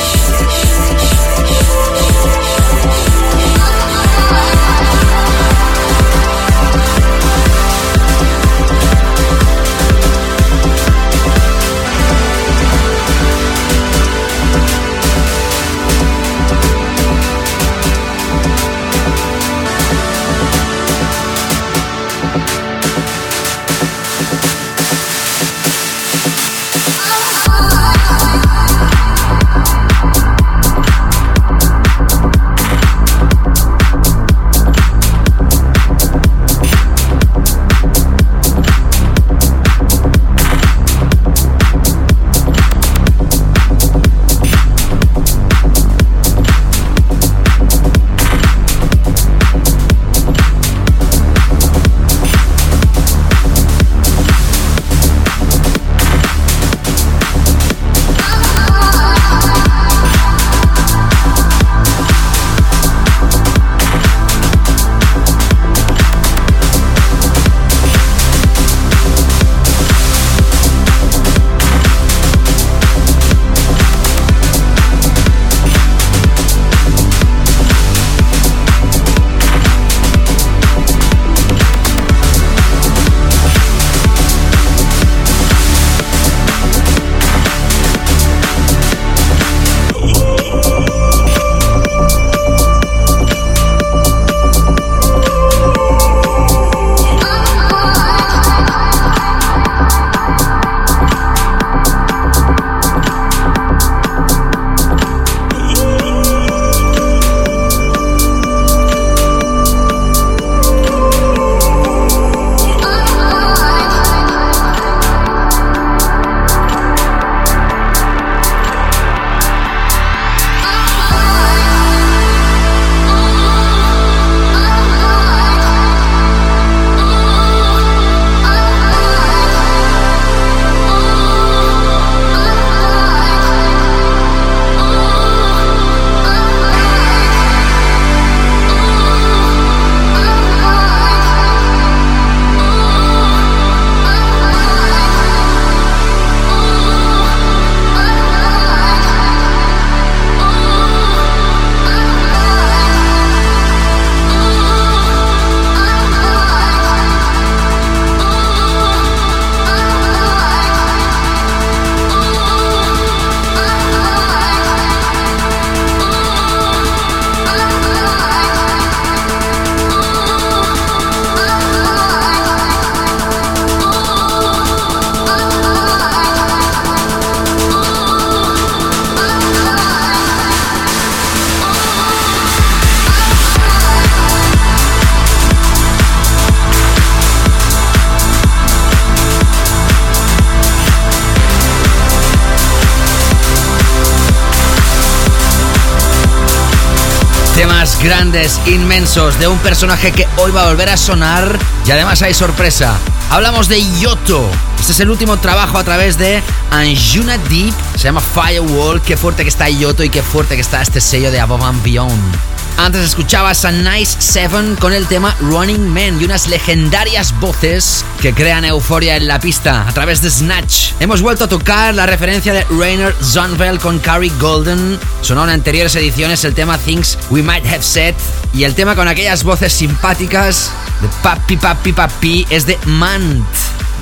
Inmensos, 198.66 199.38
de 199.40 199.48
un 199.48 199.58
personaje 199.60 200.12
que 200.14 200.26
hoy 200.38 200.52
va 200.52 200.64
a 200.64 200.68
volver 200.68 200.90
a 200.90 200.96
sonar 200.96 201.60
y 201.86 201.92
además 201.92 202.22
hay 202.22 202.34
sorpresa. 202.34 202.98
Hablamos 203.30 203.68
de 203.68 203.84
Yoto. 204.00 204.50
Este 204.80 204.94
es 204.94 205.00
el 205.02 205.10
último 205.10 205.38
trabajo 205.38 205.78
a 205.78 205.84
través 205.84 206.18
de 206.18 206.42
Anjuna 206.70 207.38
Deep. 207.38 207.74
Se 207.96 208.04
llama 208.04 208.22
Firewall. 208.22 209.02
Qué 209.02 209.18
fuerte 209.18 209.44
que 209.44 209.50
está 209.50 209.70
Yoto 209.70 210.04
y 210.04 210.10
qué 210.10 210.24
fuerte 210.24 210.56
que 210.56 210.62
está 210.62 210.82
este 210.82 211.02
sello 211.02 211.30
de 211.30 211.42
Above 211.42 211.64
and 211.64 211.84
Beyond. 211.84 212.51
Antes 212.78 213.02
escuchabas 213.02 213.64
a 213.66 213.72
Nice 213.72 214.20
Seven 214.20 214.76
con 214.76 214.94
el 214.94 215.08
tema 215.08 215.36
Running 215.40 215.88
Man 215.88 216.20
y 216.20 216.26
unas 216.26 216.48
legendarias 216.48 217.40
voces 217.40 218.04
que 218.22 218.34
crean 218.34 218.66
euforia 218.66 219.18
en 219.18 219.28
la 219.28 219.40
pista 219.40 219.88
a 219.88 219.94
través 219.94 220.22
de 220.22 220.30
Snatch. 220.30 220.94
Hemos 221.00 221.22
vuelto 221.22 221.44
a 221.44 221.48
tocar 221.48 221.94
la 221.94 222.06
referencia 222.06 222.54
de 222.54 222.66
Rainer 222.70 223.16
Zonveld 223.22 223.80
con 223.80 224.00
Carrie 224.00 224.32
Golden. 224.40 225.00
Sonó 225.22 225.44
en 225.44 225.52
anteriores 225.52 225.96
ediciones 225.96 226.44
el 226.44 226.54
tema 226.54 226.78
Things 226.78 227.18
We 227.30 227.44
Might 227.44 227.66
Have 227.68 227.84
Said 227.84 228.16
y 228.54 228.64
el 228.64 228.74
tema 228.74 228.96
con 228.96 229.08
aquellas 229.08 229.44
voces 229.44 229.74
simpáticas 229.74 230.72
de 231.02 231.08
Papi 231.22 231.58
Papi 231.58 231.94
Papi 231.94 232.48
es 232.50 232.66
de 232.66 232.78
Mant. 232.86 233.46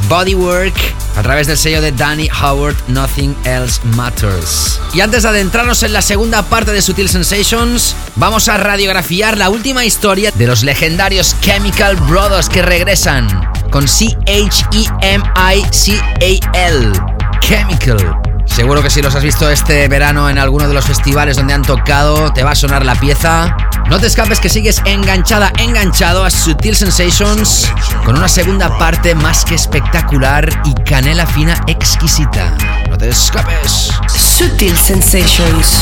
Bodywork 0.08 0.76
a 1.20 1.22
través 1.22 1.48
del 1.48 1.58
sello 1.58 1.82
de 1.82 1.92
Danny 1.92 2.30
Howard 2.42 2.78
Nothing 2.88 3.36
Else 3.44 3.82
Matters. 3.98 4.80
Y 4.94 5.02
antes 5.02 5.24
de 5.24 5.30
adentrarnos 5.30 5.84
en 5.84 5.92
la 5.92 6.02
segunda 6.02 6.44
parte 6.44 6.72
de 6.72 6.82
Sutil 6.82 7.10
Sensations, 7.10 7.94
vamos 8.16 8.48
a 8.48 8.56
radiografiar 8.56 9.38
la 9.38 9.50
última 9.50 9.84
historia 9.84 10.32
de 10.34 10.48
los 10.48 10.64
legendarios 10.64 11.36
Chemical 11.42 11.98
Brothers 11.98 12.48
que 12.48 12.62
regresan 12.62 13.28
con 13.70 13.86
C-H-E-M-I-C-A-L. 13.86 14.22
Chemical. 17.42 18.22
Seguro 18.46 18.82
que 18.82 18.90
si 18.90 19.02
los 19.02 19.14
has 19.14 19.24
visto 19.24 19.50
este 19.50 19.90
verano 19.90 20.30
en 20.30 20.38
alguno 20.38 20.70
de 20.70 20.74
los 20.74 20.86
festivales 20.86 21.36
donde 21.36 21.54
han 21.54 21.64
tocado, 21.64 22.32
te 22.32 22.44
va 22.44 22.52
a 22.52 22.56
sonar 22.56 22.86
la 22.86 22.96
pieza. 22.96 23.58
No 23.90 24.00
te 24.00 24.06
escapes 24.06 24.40
que 24.40 24.50
sigues 24.50 24.84
enganchada, 24.86 25.52
enganchado 25.58 26.24
a 26.24 26.30
Sutil 26.30 26.76
Sensations 26.76 27.68
con 28.06 28.16
una 28.18 28.28
segunda 28.28 28.78
parte 28.78 29.16
más 29.16 29.44
que 29.44 29.56
espectacular 29.56 30.48
y 30.64 30.76
canela 30.84 31.26
fina 31.26 31.60
exquisita. 31.66 32.56
No 32.88 32.98
te 33.00 33.10
escapes. 33.10 33.92
Sutil 34.08 34.78
Sensations. 34.78 35.80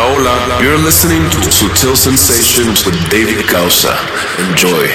Hola, 0.00 0.30
hola. 0.44 0.62
You're 0.62 0.78
listening 0.78 1.28
to 1.30 1.38
Sutil 1.50 1.96
Sensations 1.96 2.86
with 2.86 2.94
David 3.10 3.44
Causa. 3.48 3.98
Enjoy. 4.38 4.86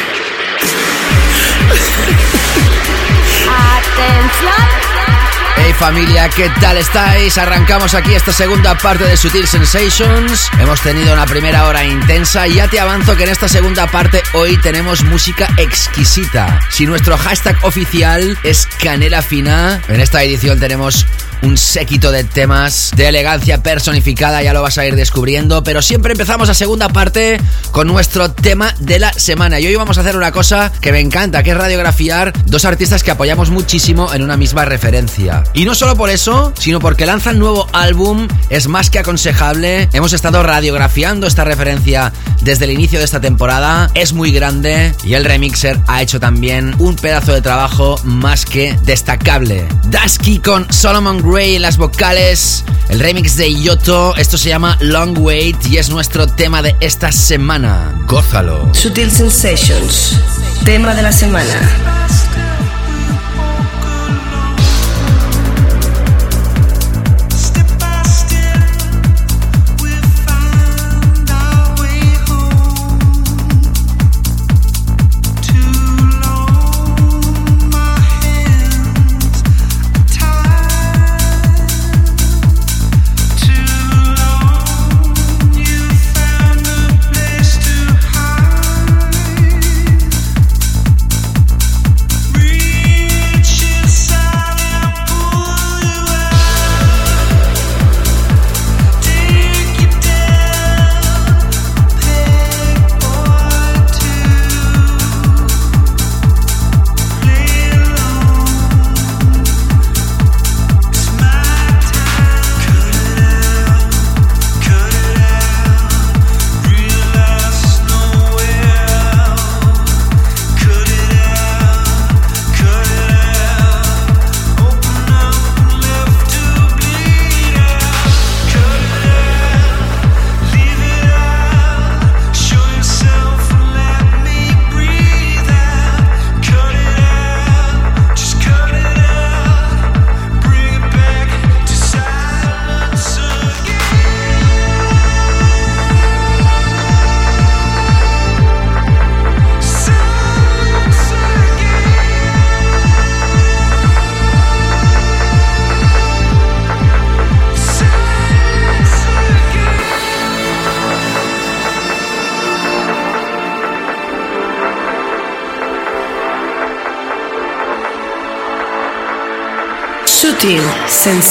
Hey 5.58 5.74
familia, 5.74 6.30
¿qué 6.30 6.50
tal 6.62 6.78
estáis? 6.78 7.38
Arrancamos 7.38 7.94
aquí 7.94 8.14
esta 8.14 8.32
segunda 8.32 8.78
parte 8.78 9.04
de 9.04 9.18
Sutil 9.18 9.46
Sensations. 9.46 10.50
Hemos 10.58 10.82
tenido 10.82 11.14
una 11.14 11.26
primera 11.26 11.66
hora 11.68 11.84
intensa 11.84 12.48
y 12.48 12.56
ya 12.56 12.70
te 12.70 12.80
avanzo 12.80 13.18
que 13.18 13.24
en 13.24 13.30
esta 13.30 13.50
segunda 13.50 13.88
parte 13.88 14.24
hoy 14.32 14.56
tenemos 14.58 15.04
música 15.04 15.50
exquisita. 15.58 16.62
Si 16.70 16.86
nuestro 16.86 17.18
hashtag 17.18 17.58
oficial 17.64 18.38
es 18.44 18.68
Canela 18.82 19.22
Fina, 19.22 19.82
en 19.90 20.00
esta 20.00 20.24
edición 20.24 20.60
tenemos 20.62 21.06
un 21.44 21.58
séquito 21.58 22.12
de 22.12 22.24
temas 22.24 22.92
de 22.96 23.08
elegancia 23.08 23.62
personificada, 23.62 24.42
ya 24.42 24.54
lo 24.54 24.62
vas 24.62 24.78
a 24.78 24.86
ir 24.86 24.96
descubriendo, 24.96 25.64
pero 25.64 25.82
siempre 25.82 26.14
empezamos 26.14 26.48
la 26.48 26.54
segunda 26.54 26.90
parte 26.90 27.40
con 27.72 27.88
nuestro 27.88 28.32
tema 28.32 28.74
de 28.80 29.00
la 29.00 29.14
semana. 29.14 29.60
Y 29.60 29.68
hoy 29.68 29.76
vamos 29.76 29.98
a 29.98 30.02
hacer 30.02 30.16
una 30.18 30.32
cosa 30.32 30.72
que 30.82 30.92
me 30.92 31.00
encanta, 31.00 31.44
que 31.44 31.52
es 31.52 31.58
radiografiar 31.58 32.34
dos 32.46 32.66
artistas 32.66 33.04
que 33.04 33.12
apoyamos 33.12 33.50
muchísimo 33.50 34.14
en 34.14 34.24
una 34.24 34.38
misma 34.38 34.66
referencia. 34.66 35.44
Y 35.54 35.66
no 35.66 35.76
solo 35.76 35.96
por 35.96 36.10
eso, 36.10 36.54
sino 36.58 36.80
porque 36.80 37.06
lanzan 37.06 37.40
nuevo 37.40 37.68
álbum, 37.74 38.28
es 38.50 38.68
más 38.68 38.90
que 38.90 39.00
aconsejable. 39.00 39.90
Hemos 39.94 40.14
estado 40.14 40.44
radiografiando 40.44 41.28
esta 41.28 41.44
referencia 41.44 42.14
desde 42.42 42.66
el 42.66 42.72
inicio 42.72 43.00
de 43.00 43.06
esta 43.06 43.22
temporada, 43.22 43.90
es 43.94 44.14
muy 44.14 44.32
grande 44.32 44.94
y 45.04 45.14
el 45.14 45.26
remixer 45.26 45.80
ha 45.88 46.02
hecho 46.02 46.20
también 46.20 46.76
un 46.80 46.96
pedazo 46.96 47.34
de 47.34 47.42
trabajo 47.42 48.00
más 48.04 48.46
que 48.46 48.78
destacable. 48.84 49.66
Dusky 49.86 50.40
con 50.40 50.72
Solomon 50.72 51.22
Gray 51.34 51.56
en 51.56 51.64
las 51.64 51.78
vocales, 51.78 52.64
el 52.90 53.00
remix 53.00 53.36
de 53.36 53.60
Yoto, 53.60 54.16
esto 54.18 54.38
se 54.38 54.50
llama 54.50 54.78
Long 54.82 55.18
Wait 55.18 55.66
y 55.66 55.78
es 55.78 55.90
nuestro 55.90 56.28
tema 56.28 56.62
de 56.62 56.76
esta 56.80 57.12
semana. 57.12 57.92
Gózalo. 58.06 58.72
Sutil 58.72 59.10
Sensations, 59.10 60.20
tema 60.64 60.94
de 60.94 61.02
la 61.02 61.12
semana. 61.12 62.04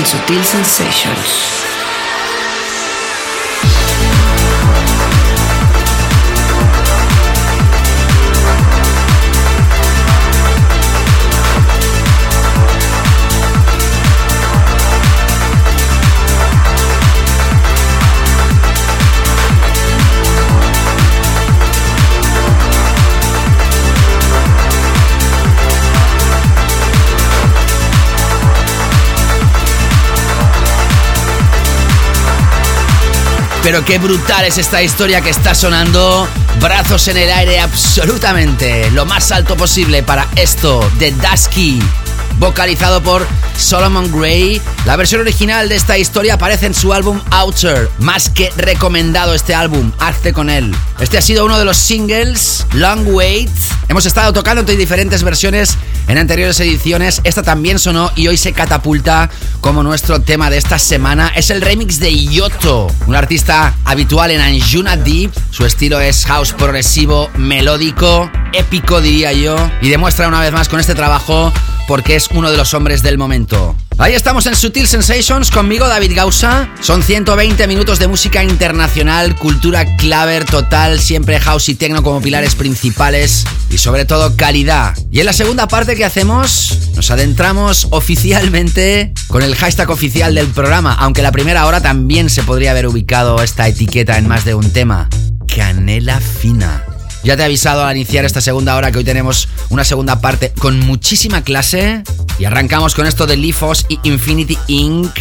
En 0.00 0.06
Sutil 0.06 0.42
Sensations. 0.44 1.69
Pero 33.62 33.84
qué 33.84 33.98
brutal 33.98 34.46
es 34.46 34.56
esta 34.56 34.82
historia 34.82 35.20
que 35.20 35.28
está 35.28 35.54
sonando. 35.54 36.26
Brazos 36.60 37.06
en 37.08 37.18
el 37.18 37.30
aire 37.30 37.60
absolutamente. 37.60 38.90
Lo 38.92 39.04
más 39.04 39.30
alto 39.32 39.54
posible 39.54 40.02
para 40.02 40.26
esto 40.34 40.88
de 40.98 41.12
Dusky. 41.12 41.80
vocalizado 42.38 43.02
por 43.02 43.26
Solomon 43.58 44.10
Gray. 44.10 44.62
La 44.86 44.96
versión 44.96 45.20
original 45.20 45.68
de 45.68 45.76
esta 45.76 45.98
historia 45.98 46.34
aparece 46.34 46.64
en 46.66 46.74
su 46.74 46.94
álbum 46.94 47.20
Outer. 47.30 47.90
Más 47.98 48.30
que 48.30 48.50
recomendado 48.56 49.34
este 49.34 49.54
álbum, 49.54 49.92
hazte 49.98 50.32
con 50.32 50.48
él. 50.48 50.74
Este 50.98 51.18
ha 51.18 51.22
sido 51.22 51.44
uno 51.44 51.58
de 51.58 51.66
los 51.66 51.76
singles, 51.76 52.66
Long 52.72 53.06
Wait. 53.06 53.50
Hemos 53.88 54.06
estado 54.06 54.32
tocando 54.32 54.62
en 54.62 54.78
diferentes 54.78 55.22
versiones 55.22 55.76
en 56.10 56.18
anteriores 56.18 56.58
ediciones. 56.58 57.20
Esta 57.22 57.44
también 57.44 57.78
sonó 57.78 58.10
y 58.16 58.26
hoy 58.26 58.36
se 58.36 58.52
catapulta 58.52 59.30
como 59.60 59.84
nuestro 59.84 60.20
tema 60.20 60.50
de 60.50 60.56
esta 60.56 60.78
semana. 60.78 61.28
Es 61.36 61.50
el 61.50 61.60
remix 61.60 62.00
de 62.00 62.24
Yoto, 62.26 62.88
un 63.06 63.14
artista 63.14 63.74
habitual 63.84 64.32
en 64.32 64.40
Anjuna 64.40 64.96
Deep. 64.96 65.30
Su 65.50 65.64
estilo 65.64 66.00
es 66.00 66.26
house 66.26 66.52
progresivo, 66.52 67.30
melódico, 67.36 68.28
épico 68.52 69.00
diría 69.00 69.32
yo. 69.32 69.54
Y 69.82 69.88
demuestra 69.88 70.26
una 70.26 70.40
vez 70.40 70.52
más 70.52 70.68
con 70.68 70.80
este 70.80 70.96
trabajo 70.96 71.52
porque 71.86 72.16
es 72.16 72.28
uno 72.32 72.50
de 72.50 72.56
los 72.56 72.74
hombres 72.74 73.02
del 73.02 73.16
momento. 73.16 73.76
Ahí 74.00 74.14
estamos 74.14 74.46
en 74.46 74.56
Sutil 74.56 74.86
Sensations 74.86 75.50
conmigo 75.50 75.86
David 75.86 76.12
Gausa. 76.16 76.70
Son 76.80 77.02
120 77.02 77.66
minutos 77.66 77.98
de 77.98 78.08
música 78.08 78.42
internacional, 78.42 79.36
cultura 79.36 79.94
claver 79.96 80.46
total, 80.46 80.98
siempre 81.00 81.38
house 81.38 81.68
y 81.68 81.74
techno 81.74 82.02
como 82.02 82.22
pilares 82.22 82.54
principales 82.54 83.44
y 83.68 83.76
sobre 83.76 84.06
todo 84.06 84.36
calidad. 84.36 84.96
Y 85.10 85.20
en 85.20 85.26
la 85.26 85.34
segunda 85.34 85.68
parte 85.68 85.96
que 85.96 86.06
hacemos 86.06 86.78
nos 86.96 87.10
adentramos 87.10 87.88
oficialmente 87.90 89.12
con 89.28 89.42
el 89.42 89.54
hashtag 89.54 89.90
oficial 89.90 90.34
del 90.34 90.46
programa, 90.46 90.94
aunque 90.94 91.20
la 91.20 91.30
primera 91.30 91.66
hora 91.66 91.82
también 91.82 92.30
se 92.30 92.42
podría 92.42 92.70
haber 92.70 92.86
ubicado 92.86 93.42
esta 93.42 93.68
etiqueta 93.68 94.16
en 94.16 94.26
más 94.26 94.46
de 94.46 94.54
un 94.54 94.70
tema. 94.70 95.10
Canela 95.46 96.20
fina. 96.20 96.86
Ya 97.22 97.36
te 97.36 97.42
he 97.42 97.44
avisado 97.44 97.84
al 97.84 97.96
iniciar 97.96 98.24
esta 98.24 98.40
segunda 98.40 98.76
hora 98.76 98.90
que 98.90 98.98
hoy 98.98 99.04
tenemos 99.04 99.48
una 99.68 99.84
segunda 99.84 100.22
parte 100.22 100.52
con 100.58 100.80
muchísima 100.80 101.42
clase. 101.42 102.02
Y 102.40 102.46
arrancamos 102.46 102.94
con 102.94 103.06
esto 103.06 103.26
de 103.26 103.36
Lifos 103.36 103.84
y 103.90 104.00
Infinity 104.02 104.56
Inc. 104.68 105.14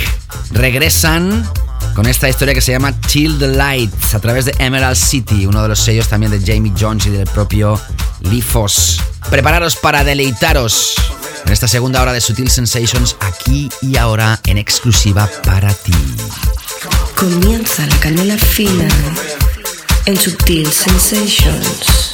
Regresan 0.51 1.45
con 1.93 2.07
esta 2.07 2.29
historia 2.29 2.53
que 2.53 2.61
se 2.61 2.71
llama 2.71 2.93
Till 2.93 3.37
the 3.37 3.49
Lights 3.49 4.15
a 4.15 4.21
través 4.21 4.45
de 4.45 4.55
Emerald 4.57 4.95
City, 4.95 5.45
uno 5.45 5.61
de 5.61 5.67
los 5.67 5.79
sellos 5.79 6.07
también 6.07 6.31
de 6.31 6.39
Jamie 6.39 6.71
Jones 6.79 7.07
y 7.07 7.09
del 7.09 7.27
propio 7.27 7.77
Lifos. 8.21 9.01
Prepararos 9.29 9.75
para 9.75 10.05
deleitaros 10.05 10.93
en 11.45 11.51
esta 11.51 11.67
segunda 11.67 12.01
hora 12.01 12.13
de 12.13 12.21
Sutil 12.21 12.49
Sensations 12.49 13.17
aquí 13.19 13.69
y 13.81 13.97
ahora 13.97 14.39
en 14.45 14.57
exclusiva 14.57 15.29
para 15.43 15.73
ti. 15.73 15.91
Comienza 17.17 17.85
la 17.85 17.99
canela 17.99 18.37
fina 18.37 18.87
en 20.05 20.17
Sutil 20.17 20.71
Sensations. 20.71 22.13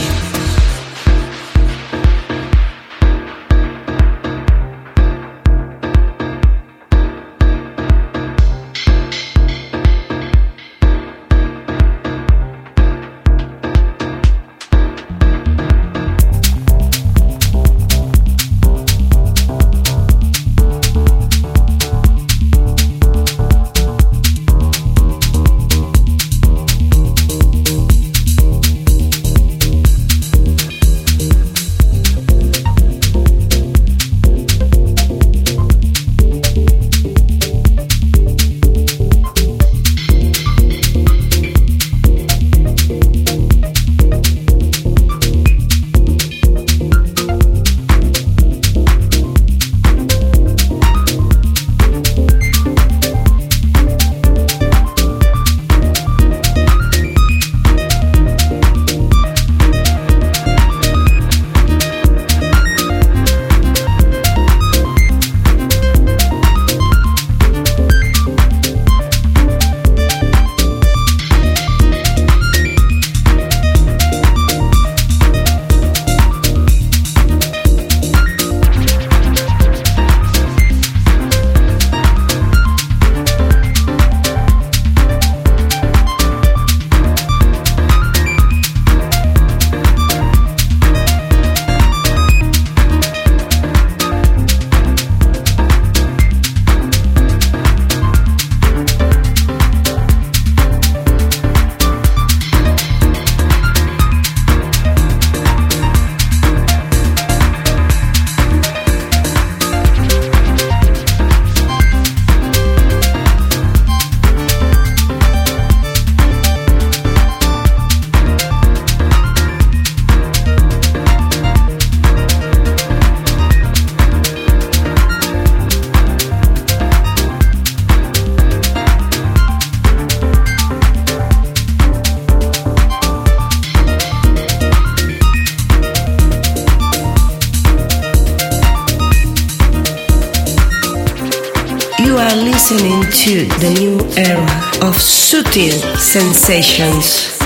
Sensations. 146.11 147.39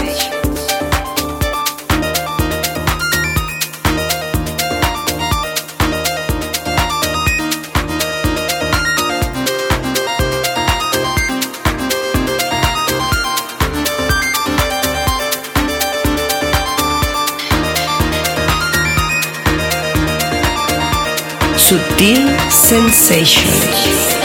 Sutil 21.55 22.33
Sensations. 22.49 24.24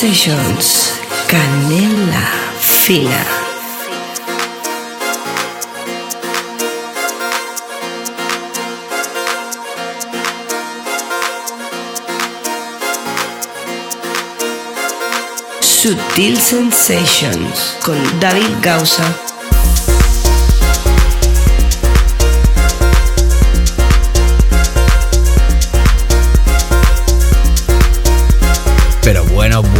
Sensations, 0.00 0.92
Canela 1.26 2.30
Fina. 2.60 3.26
Sutil 15.60 16.38
Sensations 16.38 17.76
con 17.82 17.98
David 18.20 18.44
Gausa. 18.62 19.27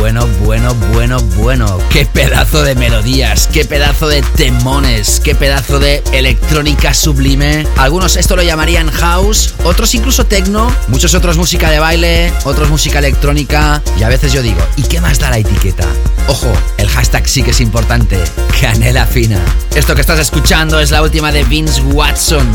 Bueno, 0.08 0.26
bueno, 0.42 0.74
bueno, 0.94 1.20
bueno. 1.36 1.78
Qué 1.90 2.06
pedazo 2.06 2.62
de 2.62 2.74
melodías, 2.74 3.46
qué 3.52 3.66
pedazo 3.66 4.08
de 4.08 4.22
temones, 4.22 5.20
qué 5.20 5.34
pedazo 5.34 5.78
de 5.78 6.02
electrónica 6.12 6.94
sublime. 6.94 7.66
Algunos 7.76 8.16
esto 8.16 8.34
lo 8.34 8.42
llamarían 8.42 8.90
house, 8.90 9.54
otros 9.64 9.94
incluso 9.94 10.24
techno, 10.24 10.74
muchos 10.88 11.14
otros 11.14 11.36
música 11.36 11.70
de 11.70 11.78
baile, 11.78 12.32
otros 12.44 12.70
música 12.70 13.00
electrónica. 13.00 13.82
Y 13.98 14.02
a 14.02 14.08
veces 14.08 14.32
yo 14.32 14.40
digo, 14.40 14.60
¿y 14.76 14.84
qué 14.84 14.98
más 15.02 15.18
da 15.18 15.28
la 15.28 15.38
etiqueta? 15.38 15.86
Ojo, 16.26 16.50
el 16.78 16.88
hashtag 16.88 17.28
sí 17.28 17.42
que 17.42 17.50
es 17.50 17.60
importante. 17.60 18.18
Canela 18.60 19.04
fina. 19.04 19.40
Esto 19.74 19.94
que 19.94 20.00
estás 20.00 20.18
escuchando 20.18 20.80
es 20.80 20.90
la 20.90 21.02
última 21.02 21.32
de 21.32 21.44
Vince 21.44 21.82
Watson. 21.82 22.46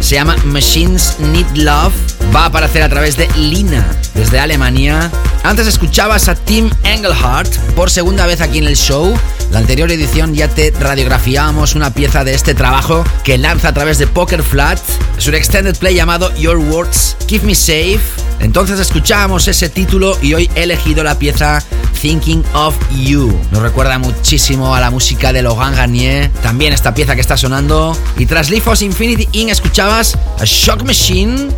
Se 0.00 0.16
llama 0.16 0.36
Machines 0.44 1.16
Need 1.18 1.56
Love. 1.56 1.94
Va 2.34 2.42
a 2.42 2.46
aparecer 2.46 2.82
a 2.82 2.88
través 2.90 3.16
de 3.16 3.28
Lina, 3.36 3.86
desde 4.14 4.38
Alemania. 4.38 5.10
Antes 5.42 5.66
escuchabas 5.66 6.28
a 6.28 6.34
Tim 6.34 6.70
Engelhardt 6.98 7.56
por 7.76 7.90
segunda 7.90 8.26
vez 8.26 8.40
aquí 8.40 8.58
en 8.58 8.66
el 8.66 8.76
show. 8.76 9.16
La 9.52 9.60
anterior 9.60 9.90
edición 9.90 10.34
ya 10.34 10.48
te 10.48 10.72
radiografiábamos 10.72 11.76
una 11.76 11.94
pieza 11.94 12.24
de 12.24 12.34
este 12.34 12.54
trabajo 12.54 13.04
que 13.22 13.38
lanza 13.38 13.68
a 13.68 13.72
través 13.72 13.98
de 13.98 14.08
Poker 14.08 14.42
Flat. 14.42 14.80
Es 15.16 15.28
un 15.28 15.34
extended 15.34 15.76
play 15.76 15.94
llamado 15.94 16.34
Your 16.34 16.56
Words 16.56 17.16
Keep 17.28 17.44
Me 17.44 17.54
Safe. 17.54 18.00
Entonces 18.40 18.80
escuchábamos 18.80 19.46
ese 19.46 19.68
título 19.68 20.18
y 20.20 20.34
hoy 20.34 20.50
he 20.56 20.64
elegido 20.64 21.04
la 21.04 21.18
pieza 21.18 21.62
Thinking 22.02 22.44
of 22.54 22.74
You. 22.90 23.38
Nos 23.52 23.62
recuerda 23.62 23.98
muchísimo 23.98 24.74
a 24.74 24.80
la 24.80 24.90
música 24.90 25.32
de 25.32 25.42
Logan 25.42 25.76
Garnier. 25.76 26.30
También 26.42 26.72
esta 26.72 26.94
pieza 26.94 27.14
que 27.14 27.20
está 27.20 27.36
sonando. 27.36 27.96
Y 28.16 28.26
tras 28.26 28.50
Lifos 28.50 28.82
Infinity 28.82 29.28
Inc. 29.32 29.50
escuchabas 29.50 30.18
a 30.40 30.44
Shock 30.44 30.82
Machine 30.82 31.48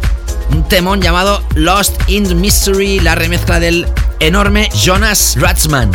un 0.52 0.66
temón 0.68 1.00
llamado 1.00 1.42
Lost 1.54 1.94
in 2.08 2.40
Mystery, 2.40 3.00
la 3.00 3.14
remezcla 3.14 3.60
del 3.60 3.86
enorme 4.20 4.68
Jonas 4.74 5.36
Ratzman, 5.38 5.90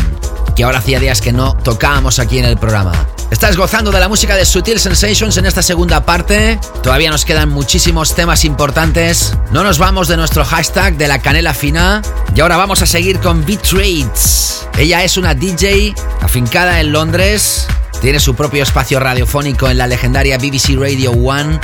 que 0.56 0.64
ahora 0.64 0.80
hacía 0.80 1.00
días 1.00 1.22
que 1.22 1.32
no 1.32 1.56
tocábamos 1.64 2.20
aquí 2.20 2.40
en 2.40 2.46
el 2.46 2.58
programa. 2.58 2.92
Estás 3.32 3.56
gozando 3.58 3.92
de 3.92 4.00
la 4.00 4.10
música 4.10 4.36
de 4.36 4.46
Sutil 4.46 4.80
Sensations 4.80 5.38
en 5.38 5.46
esta 5.46 5.62
segunda 5.62 6.06
parte. 6.06 6.60
Todavía 6.84 7.10
nos 7.10 7.26
quedan 7.26 7.50
muchísimos 7.50 8.16
temas 8.16 8.46
importantes. 8.46 9.36
No 9.52 9.64
nos 9.64 9.78
vamos 9.78 10.08
de 10.08 10.18
nuestro 10.18 10.44
hashtag 10.44 10.98
de 10.98 11.08
la 11.08 11.20
canela 11.20 11.54
fina. 11.54 12.02
Y 12.36 12.42
ahora 12.42 12.58
vamos 12.58 12.82
a 12.82 12.86
seguir 12.86 13.20
con 13.20 13.46
Beat 13.46 13.62
Trades. 13.62 14.68
Ella 14.78 15.04
es 15.04 15.18
una 15.18 15.34
DJ 15.34 15.96
afincada 16.22 16.80
en 16.82 16.92
Londres. 16.92 17.68
Tiene 18.02 18.20
su 18.20 18.36
propio 18.36 18.64
espacio 18.64 19.00
radiofónico 19.00 19.70
en 19.70 19.78
la 19.78 19.88
legendaria 19.88 20.38
BBC 20.38 20.78
Radio 20.78 21.12
1 21.12 21.60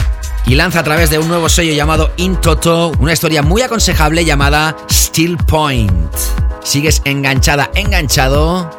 y 0.46 0.56
lanza 0.56 0.80
a 0.80 0.84
través 0.84 1.10
de 1.10 1.20
un 1.20 1.28
nuevo 1.28 1.50
sello 1.50 1.74
llamado 1.74 2.12
In 2.18 2.36
Toto 2.38 2.92
una 3.00 3.14
historia 3.14 3.44
muy 3.44 3.62
aconsejable 3.62 4.26
llamada 4.26 4.76
Still 4.90 5.38
Point. 5.38 6.51
Sigues 6.64 7.02
enganchada, 7.06 7.70
enganchado 7.76 8.70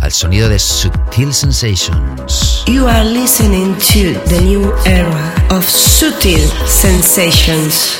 al 0.00 0.12
sonido 0.12 0.48
de 0.48 0.58
Sutil 0.58 1.32
Sensations. 1.32 2.62
You 2.66 2.86
are 2.86 3.04
listening 3.04 3.74
to 3.76 4.18
the 4.28 4.40
new 4.42 4.72
era 4.84 5.34
of 5.50 5.64
Sutil 5.64 6.46
Sensations. 6.66 7.98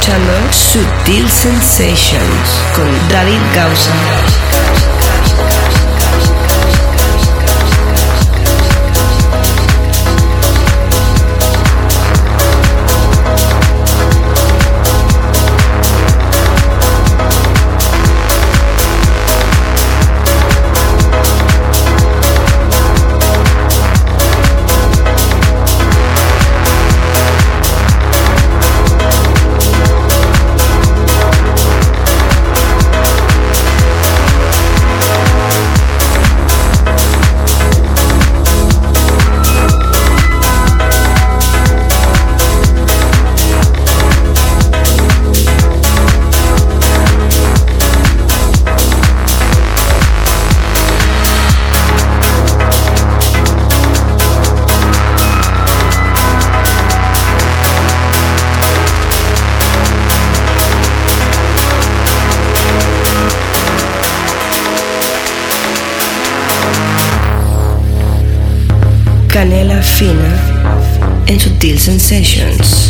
Escuchando 0.00 0.32
Sutil 0.50 1.28
Sensations 1.28 2.62
con 2.74 2.88
David 3.10 3.40
Gausa. 3.54 4.59
Canela 69.40 69.80
fina 69.80 70.36
en 71.26 71.40
Sutil 71.40 71.80
Sensations. 71.80 72.89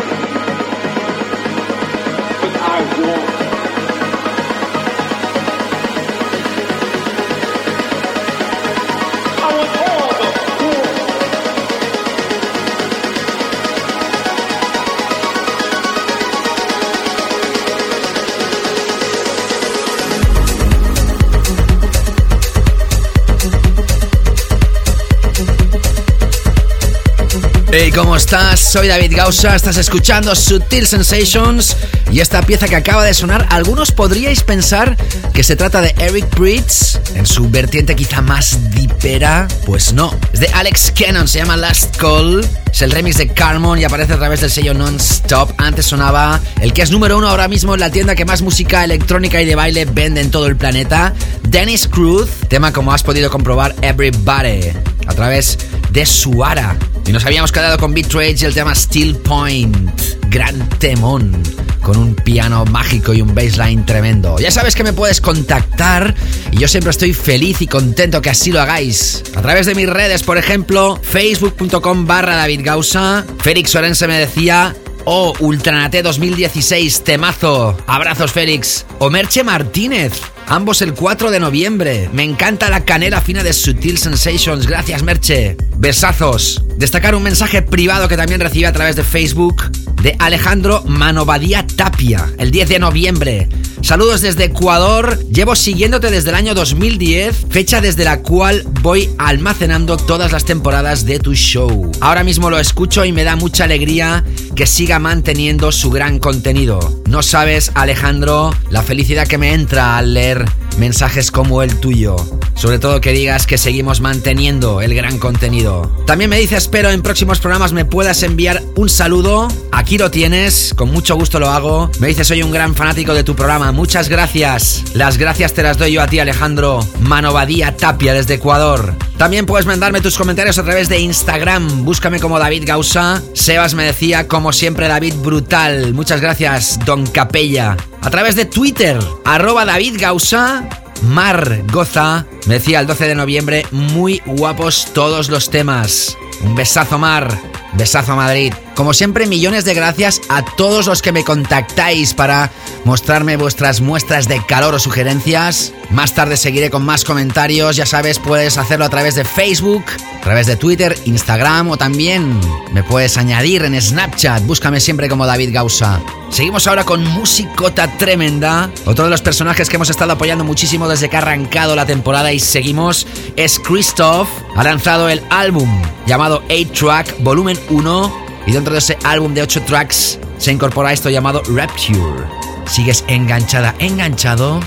Hey, 27.83 27.89
¿cómo 27.89 28.15
estás? 28.15 28.59
Soy 28.59 28.89
David 28.89 29.15
Gausa, 29.15 29.55
estás 29.55 29.75
escuchando 29.77 30.35
Sutil 30.35 30.85
Sensations 30.85 31.75
y 32.11 32.19
esta 32.19 32.43
pieza 32.43 32.67
que 32.67 32.75
acaba 32.75 33.03
de 33.03 33.15
sonar, 33.15 33.47
algunos 33.49 33.91
podríais 33.91 34.43
pensar 34.43 34.95
que 35.33 35.41
se 35.41 35.55
trata 35.55 35.81
de 35.81 35.95
Eric 35.97 36.27
Pritz 36.27 36.99
en 37.15 37.25
su 37.25 37.49
vertiente 37.49 37.95
quizá 37.95 38.21
más 38.21 38.69
dipera, 38.75 39.47
pues 39.65 39.93
no. 39.93 40.15
Es 40.31 40.41
de 40.41 40.47
Alex 40.49 40.93
Cannon, 40.95 41.27
se 41.27 41.39
llama 41.39 41.57
Last 41.57 41.97
Call, 41.97 42.47
es 42.71 42.83
el 42.83 42.91
remix 42.91 43.17
de 43.17 43.29
Carmon 43.29 43.79
y 43.79 43.83
aparece 43.83 44.13
a 44.13 44.17
través 44.17 44.41
del 44.41 44.51
sello 44.51 44.75
Non-Stop. 44.75 45.53
Antes 45.57 45.87
sonaba 45.87 46.39
el 46.61 46.73
que 46.73 46.83
es 46.83 46.91
número 46.91 47.17
uno 47.17 47.29
ahora 47.29 47.47
mismo 47.47 47.73
en 47.73 47.79
la 47.79 47.89
tienda 47.89 48.13
que 48.13 48.25
más 48.25 48.43
música 48.43 48.83
electrónica 48.83 49.41
y 49.41 49.45
de 49.47 49.55
baile 49.55 49.85
vende 49.85 50.21
en 50.21 50.29
todo 50.29 50.45
el 50.45 50.55
planeta, 50.55 51.15
Dennis 51.47 51.87
Cruz, 51.87 52.29
tema 52.47 52.71
como 52.73 52.93
has 52.93 53.01
podido 53.01 53.31
comprobar 53.31 53.73
Everybody, 53.81 54.69
a 55.07 55.13
través 55.15 55.57
de 55.89 56.05
Suara. 56.05 56.77
Y 57.11 57.13
nos 57.13 57.25
habíamos 57.25 57.51
quedado 57.51 57.77
con 57.77 57.93
Beat 57.93 58.39
y 58.41 58.45
el 58.45 58.53
tema 58.53 58.73
Steel 58.73 59.17
Point. 59.17 59.91
Gran 60.29 60.69
temón. 60.79 61.43
Con 61.81 61.97
un 61.97 62.15
piano 62.15 62.63
mágico 62.63 63.13
y 63.13 63.21
un 63.21 63.35
bassline 63.35 63.85
tremendo. 63.85 64.39
Ya 64.39 64.49
sabes 64.49 64.75
que 64.75 64.83
me 64.85 64.93
puedes 64.93 65.19
contactar 65.19 66.15
y 66.51 66.59
yo 66.59 66.69
siempre 66.69 66.91
estoy 66.91 67.11
feliz 67.11 67.61
y 67.61 67.67
contento 67.67 68.21
que 68.21 68.29
así 68.29 68.53
lo 68.53 68.61
hagáis. 68.61 69.23
A 69.35 69.41
través 69.41 69.65
de 69.65 69.75
mis 69.75 69.89
redes, 69.89 70.23
por 70.23 70.37
ejemplo, 70.37 70.97
facebook.com 71.03 72.07
barra 72.07 72.37
David 72.37 72.61
Gausa. 72.63 73.25
Félix 73.39 73.75
Orense 73.75 74.07
me 74.07 74.17
decía, 74.17 74.73
Oh, 75.03 75.33
Ultranate 75.39 76.03
2016, 76.03 77.03
temazo. 77.03 77.75
Abrazos, 77.87 78.31
Félix. 78.31 78.85
O 78.99 79.09
Merche 79.09 79.43
Martínez. 79.43 80.13
Ambos 80.47 80.81
el 80.81 80.93
4 80.93 81.29
de 81.29 81.41
noviembre. 81.41 82.09
Me 82.13 82.23
encanta 82.23 82.69
la 82.69 82.85
canela 82.85 83.19
fina 83.19 83.43
de 83.43 83.51
Sutil 83.51 83.97
Sensations. 83.97 84.65
Gracias, 84.65 85.03
Merche. 85.03 85.57
Besazos. 85.75 86.63
Destacar 86.81 87.13
un 87.13 87.21
mensaje 87.21 87.61
privado 87.61 88.07
que 88.07 88.17
también 88.17 88.41
recibí 88.41 88.65
a 88.65 88.73
través 88.73 88.95
de 88.95 89.03
Facebook 89.03 89.69
de 90.01 90.15
Alejandro 90.17 90.83
Manovadía 90.87 91.63
Tapia, 91.67 92.33
el 92.39 92.49
10 92.49 92.69
de 92.69 92.79
noviembre. 92.79 93.49
Saludos 93.83 94.21
desde 94.21 94.45
Ecuador. 94.45 95.19
Llevo 95.29 95.55
siguiéndote 95.55 96.09
desde 96.09 96.29
el 96.29 96.35
año 96.35 96.55
2010, 96.55 97.45
fecha 97.51 97.81
desde 97.81 98.03
la 98.03 98.23
cual 98.23 98.63
voy 98.81 99.11
almacenando 99.19 99.95
todas 99.95 100.31
las 100.31 100.43
temporadas 100.43 101.05
de 101.05 101.19
tu 101.19 101.35
show. 101.35 101.91
Ahora 102.01 102.23
mismo 102.23 102.49
lo 102.49 102.57
escucho 102.57 103.05
y 103.05 103.11
me 103.11 103.25
da 103.25 103.35
mucha 103.35 103.65
alegría 103.65 104.23
que 104.55 104.65
siga 104.65 104.97
manteniendo 104.97 105.71
su 105.71 105.91
gran 105.91 106.17
contenido. 106.17 107.03
No 107.05 107.21
sabes, 107.21 107.69
Alejandro, 107.75 108.55
la 108.71 108.81
felicidad 108.81 109.27
que 109.27 109.37
me 109.37 109.53
entra 109.53 109.99
al 109.99 110.15
leer 110.15 110.45
mensajes 110.79 111.29
como 111.29 111.61
el 111.61 111.79
tuyo. 111.79 112.15
Sobre 112.61 112.77
todo 112.77 113.01
que 113.01 113.11
digas 113.11 113.47
que 113.47 113.57
seguimos 113.57 114.01
manteniendo 114.01 114.81
el 114.81 114.93
gran 114.93 115.17
contenido. 115.17 115.91
También 116.05 116.29
me 116.29 116.37
dice, 116.37 116.57
espero 116.57 116.91
en 116.91 117.01
próximos 117.01 117.39
programas 117.39 117.73
me 117.73 117.85
puedas 117.85 118.21
enviar 118.21 118.61
un 118.75 118.87
saludo. 118.87 119.47
Aquí 119.71 119.97
lo 119.97 120.11
tienes, 120.11 120.75
con 120.75 120.91
mucho 120.91 121.15
gusto 121.15 121.39
lo 121.39 121.49
hago. 121.49 121.89
Me 121.99 122.09
dice, 122.09 122.23
soy 122.23 122.43
un 122.43 122.51
gran 122.51 122.75
fanático 122.75 123.15
de 123.15 123.23
tu 123.23 123.35
programa. 123.35 123.71
Muchas 123.71 124.09
gracias. 124.09 124.83
Las 124.93 125.17
gracias 125.17 125.53
te 125.53 125.63
las 125.63 125.79
doy 125.79 125.93
yo 125.93 126.03
a 126.03 126.07
ti, 126.07 126.19
Alejandro. 126.19 126.85
Manovadía 126.99 127.75
Tapia 127.75 128.13
desde 128.13 128.35
Ecuador. 128.35 128.93
También 129.17 129.47
puedes 129.47 129.65
mandarme 129.65 129.99
tus 129.99 130.15
comentarios 130.15 130.59
a 130.59 130.63
través 130.63 130.87
de 130.87 130.99
Instagram. 130.99 131.83
Búscame 131.83 132.19
como 132.19 132.37
David 132.37 132.65
Gausa. 132.67 133.23
Sebas 133.33 133.73
me 133.73 133.85
decía, 133.85 134.27
como 134.27 134.53
siempre, 134.53 134.87
David 134.87 135.15
Brutal. 135.23 135.95
Muchas 135.95 136.21
gracias, 136.21 136.77
Don 136.85 137.07
Capella. 137.07 137.75
A 138.03 138.09
través 138.11 138.35
de 138.35 138.45
Twitter, 138.45 138.99
arroba 139.25 139.65
David 139.65 139.95
Gausa. 139.99 140.80
Mar 141.01 141.63
Goza 141.71 142.25
me 142.47 142.55
decía 142.55 142.79
el 142.79 142.87
12 142.87 143.07
de 143.07 143.15
noviembre, 143.15 143.65
muy 143.71 144.21
guapos 144.25 144.87
todos 144.93 145.29
los 145.29 145.49
temas. 145.49 146.17
Un 146.43 146.55
besazo 146.55 146.97
Mar, 146.99 147.27
besazo 147.73 148.15
Madrid. 148.15 148.53
Como 148.75 148.93
siempre, 148.93 149.27
millones 149.27 149.65
de 149.65 149.73
gracias 149.73 150.21
a 150.29 150.43
todos 150.43 150.87
los 150.87 151.01
que 151.01 151.11
me 151.11 151.23
contactáis 151.23 152.13
para 152.13 152.51
mostrarme 152.85 153.37
vuestras 153.37 153.81
muestras 153.81 154.27
de 154.27 154.43
calor 154.45 154.73
o 154.73 154.79
sugerencias. 154.79 155.73
Más 155.89 156.13
tarde 156.13 156.37
seguiré 156.37 156.69
con 156.69 156.85
más 156.85 157.03
comentarios, 157.03 157.75
ya 157.75 157.85
sabes, 157.85 158.17
puedes 158.17 158.57
hacerlo 158.57 158.85
a 158.85 158.89
través 158.89 159.15
de 159.15 159.25
Facebook, 159.25 159.83
a 160.17 160.21
través 160.21 160.47
de 160.47 160.55
Twitter, 160.55 160.97
Instagram 161.05 161.69
o 161.69 161.77
también 161.77 162.39
me 162.71 162.81
puedes 162.81 163.17
añadir 163.17 163.63
en 163.65 163.79
Snapchat, 163.79 164.45
búscame 164.45 164.79
siempre 164.79 165.09
como 165.09 165.25
David 165.25 165.53
Gausa. 165.53 166.01
Seguimos 166.29 166.65
ahora 166.65 166.85
con 166.85 167.03
musicota 167.03 167.97
tremenda. 167.97 168.71
Otro 168.85 169.03
de 169.03 169.11
los 169.11 169.21
personajes 169.21 169.69
que 169.69 169.75
hemos 169.75 169.89
estado 169.89 170.13
apoyando 170.13 170.45
muchísimo 170.45 170.87
desde 170.87 171.09
que 171.09 171.17
ha 171.17 171.19
arrancado 171.19 171.75
la 171.75 171.85
temporada 171.85 172.31
y 172.31 172.39
seguimos 172.39 173.05
es 173.35 173.59
Christoph. 173.59 174.29
Ha 174.55 174.63
lanzado 174.63 175.09
el 175.09 175.21
álbum 175.29 175.69
llamado 176.07 176.41
8-Track 176.47 177.21
Volumen 177.21 177.59
1 177.69 178.30
y 178.45 178.51
dentro 178.51 178.73
de 178.73 178.79
ese 178.79 178.97
álbum 179.03 179.33
de 179.33 179.41
8 179.41 179.63
tracks 179.63 180.19
se 180.37 180.51
incorpora 180.51 180.93
esto 180.93 181.09
llamado 181.09 181.41
Rapture. 181.47 182.27
Sigues 182.65 183.03
enganchada, 183.07 183.75
enganchado 183.79 184.59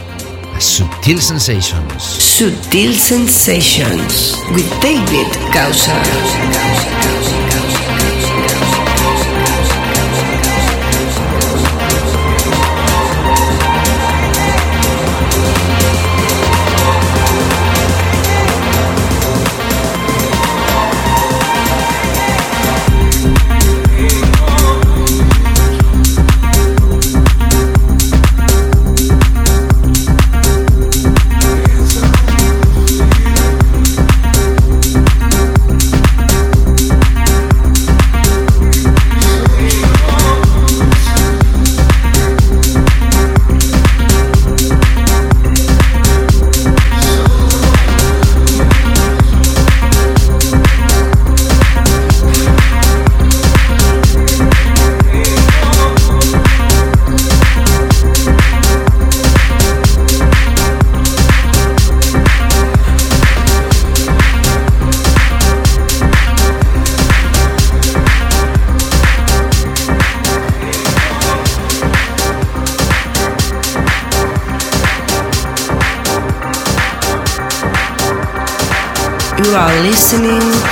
a 0.55 0.61
Subtil 0.61 1.21
Sensations. 1.21 2.03
Sutil 2.03 2.95
Sensations 2.95 4.39
with 4.55 4.67
David 4.81 5.27
Causa. 5.53 5.93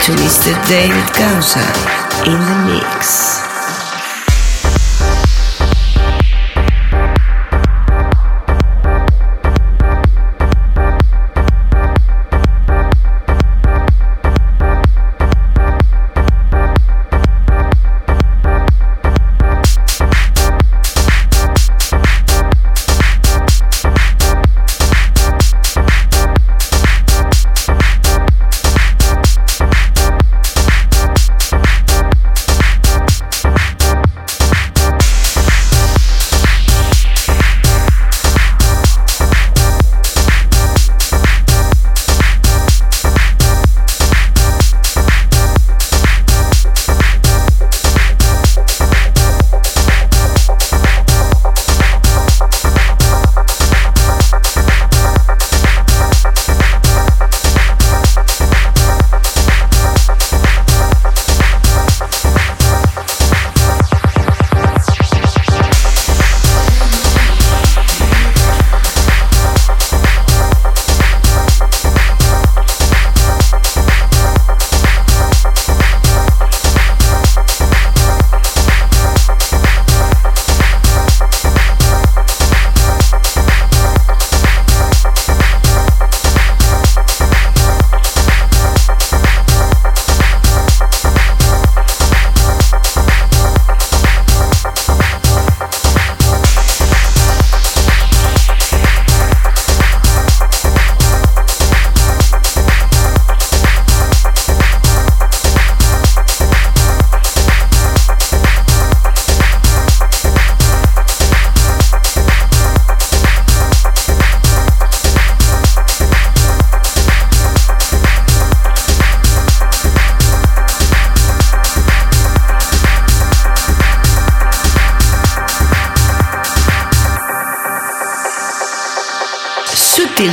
To 0.07 0.11
Mr. 0.15 0.53
David 0.67 1.15
Causa 1.15 1.63
in 2.27 2.41
the 2.41 2.57
mix. 2.67 3.32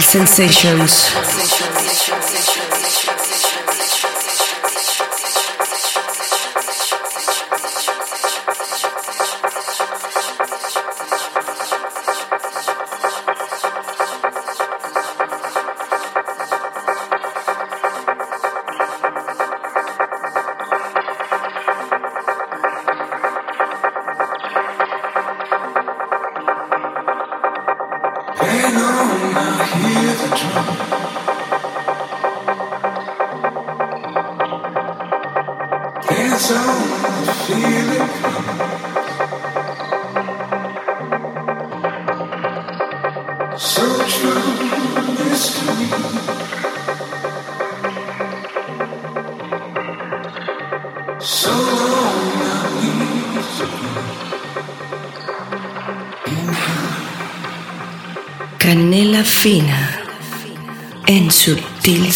Sensations. 0.10 1.29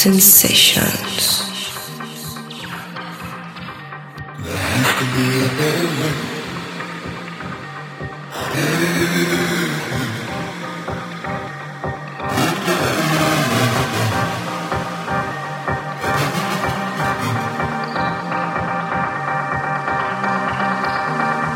Sensations. 0.04 1.40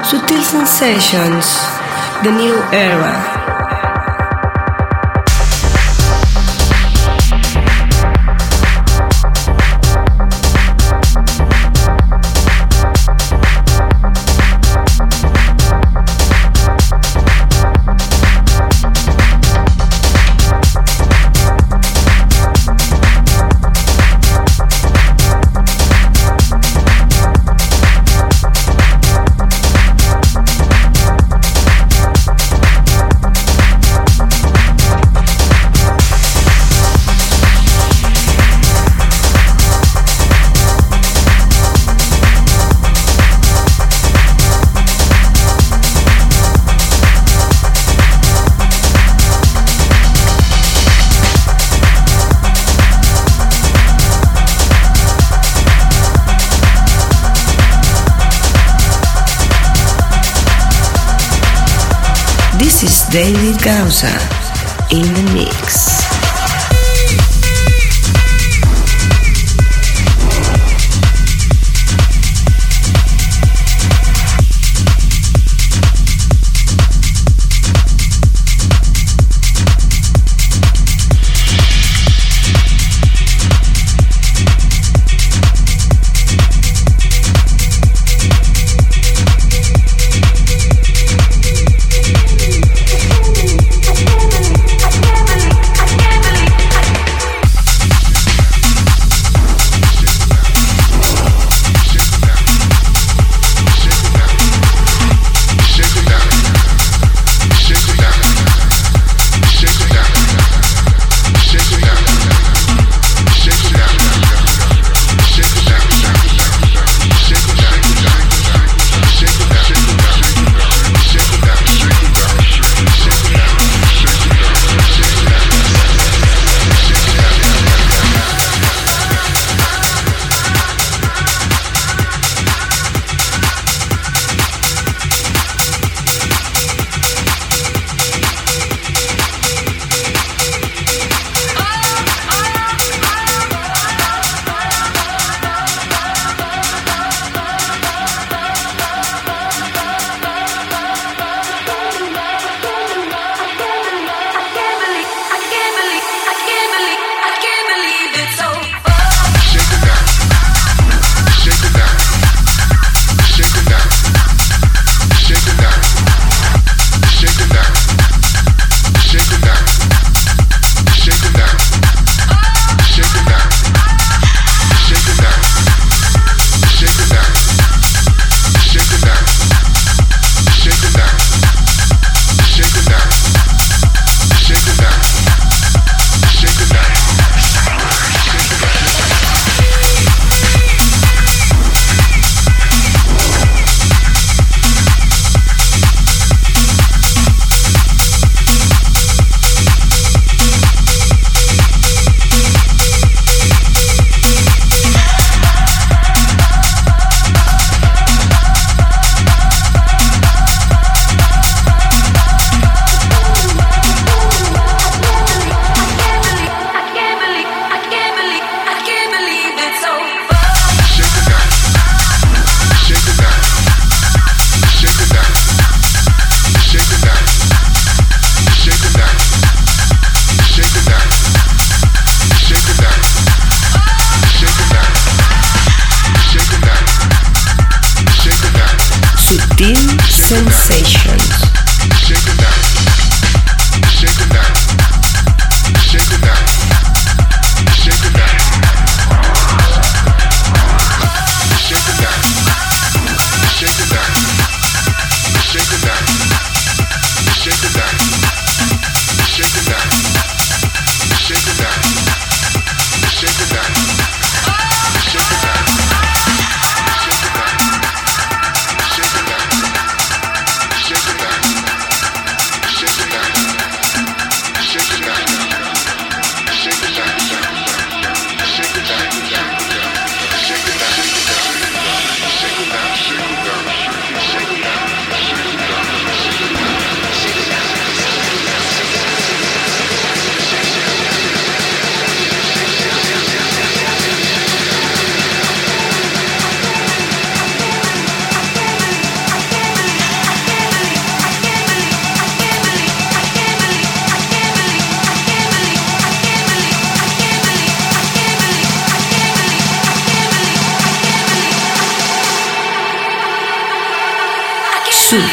Subtle 0.06 0.42
Sensations, 0.42 1.58
the 2.24 2.32
new 2.32 2.56
era. 2.72 3.27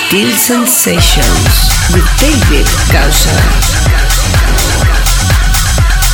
Sutil 0.05 0.31
Sensations 0.37 1.71
with 1.93 2.05
David 2.21 2.67
Gausa. 2.93 3.31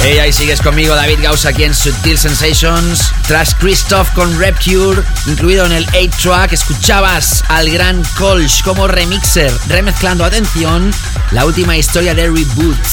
Hey, 0.01 0.19
ahí 0.19 0.33
sigues 0.33 0.61
conmigo, 0.61 0.95
David 0.95 1.19
Gausa, 1.23 1.49
aquí 1.49 1.65
en 1.65 1.75
Sutil 1.75 2.17
Sensations. 2.17 3.13
Tras 3.27 3.55
Christoph 3.55 4.09
con 4.13 4.39
Repture, 4.39 5.03
incluido 5.27 5.67
en 5.67 5.73
el 5.73 5.87
8-track, 5.89 6.53
escuchabas 6.53 7.43
al 7.49 7.69
gran 7.71 8.03
Kolsch 8.17 8.63
como 8.63 8.87
remixer, 8.87 9.53
remezclando, 9.69 10.25
atención, 10.25 10.93
la 11.33 11.45
última 11.45 11.77
historia 11.77 12.15
de 12.15 12.27
Reboot. 12.27 12.87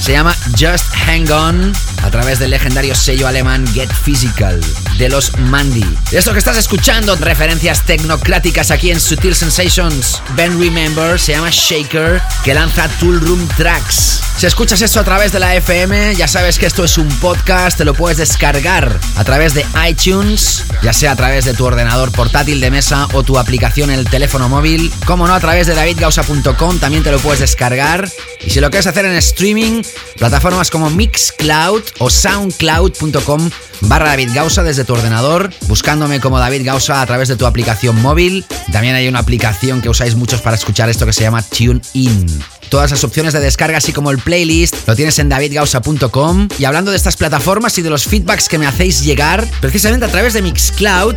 Se 0.00 0.12
llama 0.12 0.34
Just 0.58 0.94
Hang 1.06 1.30
On 1.30 1.72
a 2.02 2.10
través 2.10 2.38
del 2.38 2.50
legendario 2.50 2.94
sello 2.94 3.28
alemán 3.28 3.66
Get 3.74 3.92
Physical 3.92 4.58
de 5.00 5.08
los 5.08 5.36
Mandy. 5.38 5.84
Esto 6.12 6.32
que 6.32 6.38
estás 6.38 6.58
escuchando, 6.58 7.16
referencias 7.16 7.86
tecnocráticas 7.86 8.70
aquí 8.70 8.90
en 8.90 9.00
Sutil 9.00 9.34
Sensations. 9.34 10.22
Ben 10.36 10.60
Remember 10.60 11.18
se 11.18 11.32
llama 11.32 11.48
Shaker, 11.50 12.20
que 12.44 12.52
lanza 12.52 12.86
Tool 13.00 13.18
Room 13.18 13.48
Tracks. 13.56 14.29
Si 14.40 14.46
escuchas 14.46 14.80
esto 14.80 15.00
a 15.00 15.04
través 15.04 15.32
de 15.32 15.38
la 15.38 15.54
FM, 15.54 16.16
ya 16.16 16.26
sabes 16.26 16.58
que 16.58 16.64
esto 16.64 16.82
es 16.82 16.96
un 16.96 17.10
podcast, 17.18 17.76
te 17.76 17.84
lo 17.84 17.92
puedes 17.92 18.16
descargar 18.16 18.98
a 19.16 19.22
través 19.22 19.52
de 19.52 19.66
iTunes, 19.86 20.64
ya 20.82 20.94
sea 20.94 21.12
a 21.12 21.16
través 21.16 21.44
de 21.44 21.52
tu 21.52 21.66
ordenador 21.66 22.10
portátil 22.10 22.58
de 22.58 22.70
mesa 22.70 23.06
o 23.12 23.22
tu 23.22 23.38
aplicación 23.38 23.90
en 23.90 23.98
el 23.98 24.08
teléfono 24.08 24.48
móvil. 24.48 24.90
Como 25.04 25.28
no, 25.28 25.34
a 25.34 25.40
través 25.40 25.66
de 25.66 25.74
davidgausa.com 25.74 26.78
también 26.78 27.02
te 27.02 27.10
lo 27.10 27.18
puedes 27.18 27.40
descargar. 27.40 28.10
Y 28.42 28.48
si 28.48 28.60
lo 28.60 28.70
quieres 28.70 28.86
hacer 28.86 29.04
en 29.04 29.12
streaming, 29.16 29.82
plataformas 30.16 30.70
como 30.70 30.88
Mixcloud 30.88 31.82
o 31.98 32.08
soundcloud.com 32.08 33.50
barra 33.82 34.08
David 34.08 34.30
Gausa 34.32 34.62
desde 34.62 34.86
tu 34.86 34.94
ordenador, 34.94 35.52
buscándome 35.68 36.18
como 36.18 36.38
David 36.38 36.64
Gausa 36.64 37.02
a 37.02 37.06
través 37.06 37.28
de 37.28 37.36
tu 37.36 37.44
aplicación 37.44 38.00
móvil. 38.00 38.46
También 38.72 38.94
hay 38.94 39.06
una 39.06 39.18
aplicación 39.18 39.82
que 39.82 39.90
usáis 39.90 40.14
muchos 40.14 40.40
para 40.40 40.56
escuchar 40.56 40.88
esto 40.88 41.04
que 41.04 41.12
se 41.12 41.24
llama 41.24 41.42
TuneIn. 41.42 42.42
Todas 42.70 42.92
las 42.92 43.02
opciones 43.02 43.32
de 43.32 43.40
descarga, 43.40 43.78
así 43.78 43.92
como 43.92 44.12
el 44.12 44.18
playlist, 44.18 44.86
lo 44.86 44.94
tienes 44.94 45.18
en 45.18 45.28
davidgausa.com. 45.28 46.48
Y 46.56 46.64
hablando 46.64 46.92
de 46.92 46.96
estas 46.96 47.16
plataformas 47.16 47.76
y 47.78 47.82
de 47.82 47.90
los 47.90 48.04
feedbacks 48.04 48.48
que 48.48 48.58
me 48.58 48.66
hacéis 48.66 49.02
llegar, 49.02 49.44
precisamente 49.60 50.06
a 50.06 50.08
través 50.08 50.34
de 50.34 50.42
Mixcloud, 50.42 51.16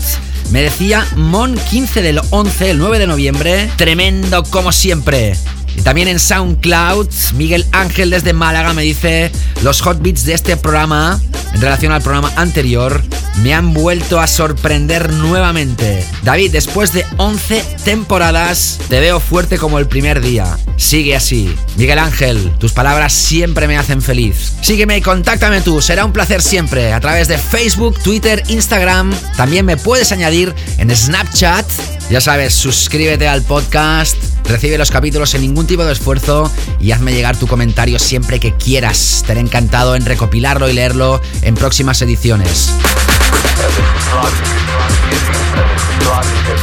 me 0.49 0.63
decía 0.63 1.05
Mon15 1.15 2.01
del 2.01 2.19
11, 2.31 2.71
el 2.71 2.79
9 2.79 2.97
de 2.97 3.07
noviembre, 3.07 3.71
tremendo 3.77 4.43
como 4.43 4.71
siempre. 4.71 5.37
Y 5.75 5.81
también 5.81 6.07
en 6.07 6.19
SoundCloud, 6.19 7.09
Miguel 7.35 7.65
Ángel 7.71 8.09
desde 8.09 8.33
Málaga 8.33 8.73
me 8.73 8.83
dice, 8.83 9.31
los 9.61 9.81
hot 9.81 10.01
beats 10.01 10.25
de 10.25 10.33
este 10.33 10.57
programa, 10.57 11.19
en 11.53 11.61
relación 11.61 11.91
al 11.91 12.01
programa 12.01 12.31
anterior, 12.35 13.03
me 13.41 13.53
han 13.53 13.73
vuelto 13.73 14.19
a 14.19 14.27
sorprender 14.27 15.11
nuevamente. 15.13 16.05
David, 16.23 16.51
después 16.51 16.93
de 16.93 17.05
11 17.17 17.63
temporadas, 17.83 18.79
te 18.89 18.99
veo 18.99 19.19
fuerte 19.19 19.57
como 19.57 19.79
el 19.79 19.87
primer 19.87 20.21
día. 20.21 20.57
Sigue 20.77 21.15
así. 21.15 21.53
Miguel 21.75 21.99
Ángel, 21.99 22.51
tus 22.59 22.73
palabras 22.73 23.13
siempre 23.13 23.67
me 23.67 23.77
hacen 23.77 24.01
feliz. 24.01 24.53
Sígueme 24.61 24.97
y 24.97 25.01
contáctame 25.01 25.61
tú, 25.61 25.81
será 25.81 26.05
un 26.05 26.13
placer 26.13 26.41
siempre, 26.41 26.93
a 26.93 26.99
través 26.99 27.27
de 27.27 27.37
Facebook, 27.37 27.99
Twitter, 27.99 28.43
Instagram. 28.47 29.13
También 29.35 29.65
me 29.65 29.77
puedes 29.77 30.11
añadir 30.11 30.53
en 30.77 30.95
Snapchat. 30.95 31.65
Ya 32.09 32.21
sabes, 32.21 32.53
suscríbete 32.53 33.27
al 33.27 33.41
podcast, 33.43 34.17
recibe 34.43 34.77
los 34.77 34.91
capítulos 34.91 35.31
sin 35.31 35.41
ningún 35.41 35.62
tipo 35.67 35.85
de 35.85 35.93
esfuerzo 35.93 36.51
y 36.79 36.91
hazme 36.91 37.13
llegar 37.13 37.37
tu 37.37 37.47
comentario 37.47 37.99
siempre 37.99 38.39
que 38.39 38.55
quieras. 38.55 39.17
Estaré 39.17 39.39
encantado 39.39 39.95
en 39.95 40.05
recopilarlo 40.05 40.69
y 40.69 40.73
leerlo 40.73 41.21
en 41.41 41.55
próximas 41.55 42.01
ediciones. 42.01 42.71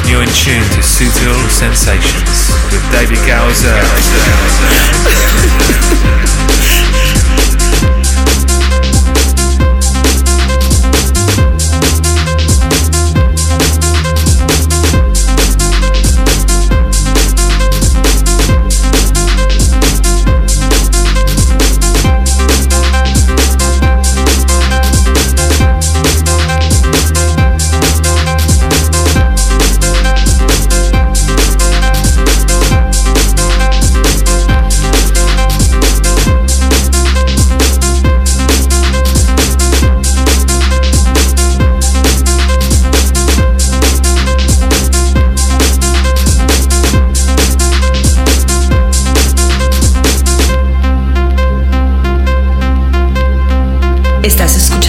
You're 0.07 0.23
in 0.23 0.29
tune 0.31 0.65
to 0.75 0.83
Sutil 0.83 1.35
Sensations 1.49 2.51
with 2.73 2.83
David 2.91 3.19
Gowser. 3.27 3.81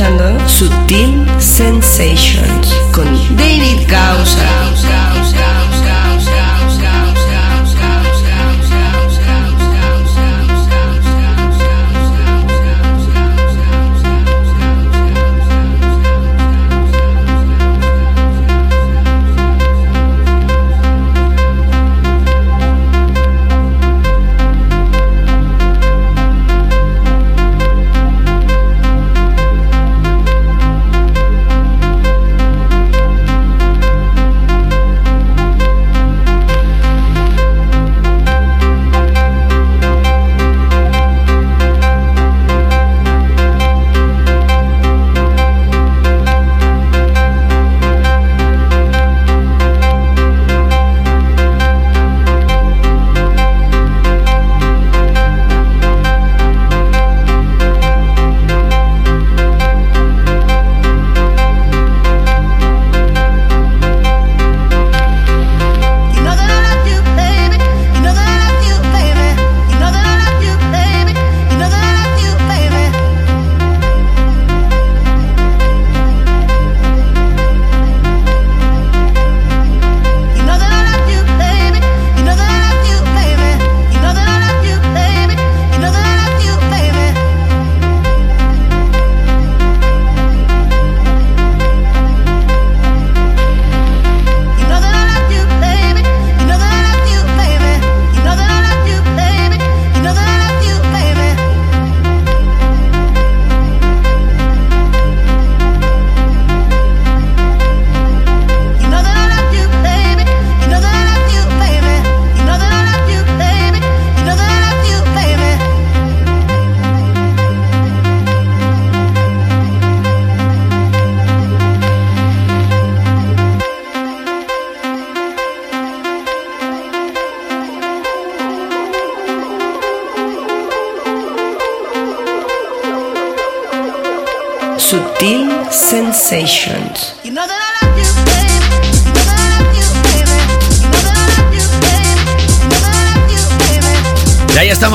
escuchando 0.02 0.50
Sutil 0.50 1.28
Sensations 1.40 2.74
con 2.92 3.06
David 3.38 3.88
Gausa. 3.88 5.61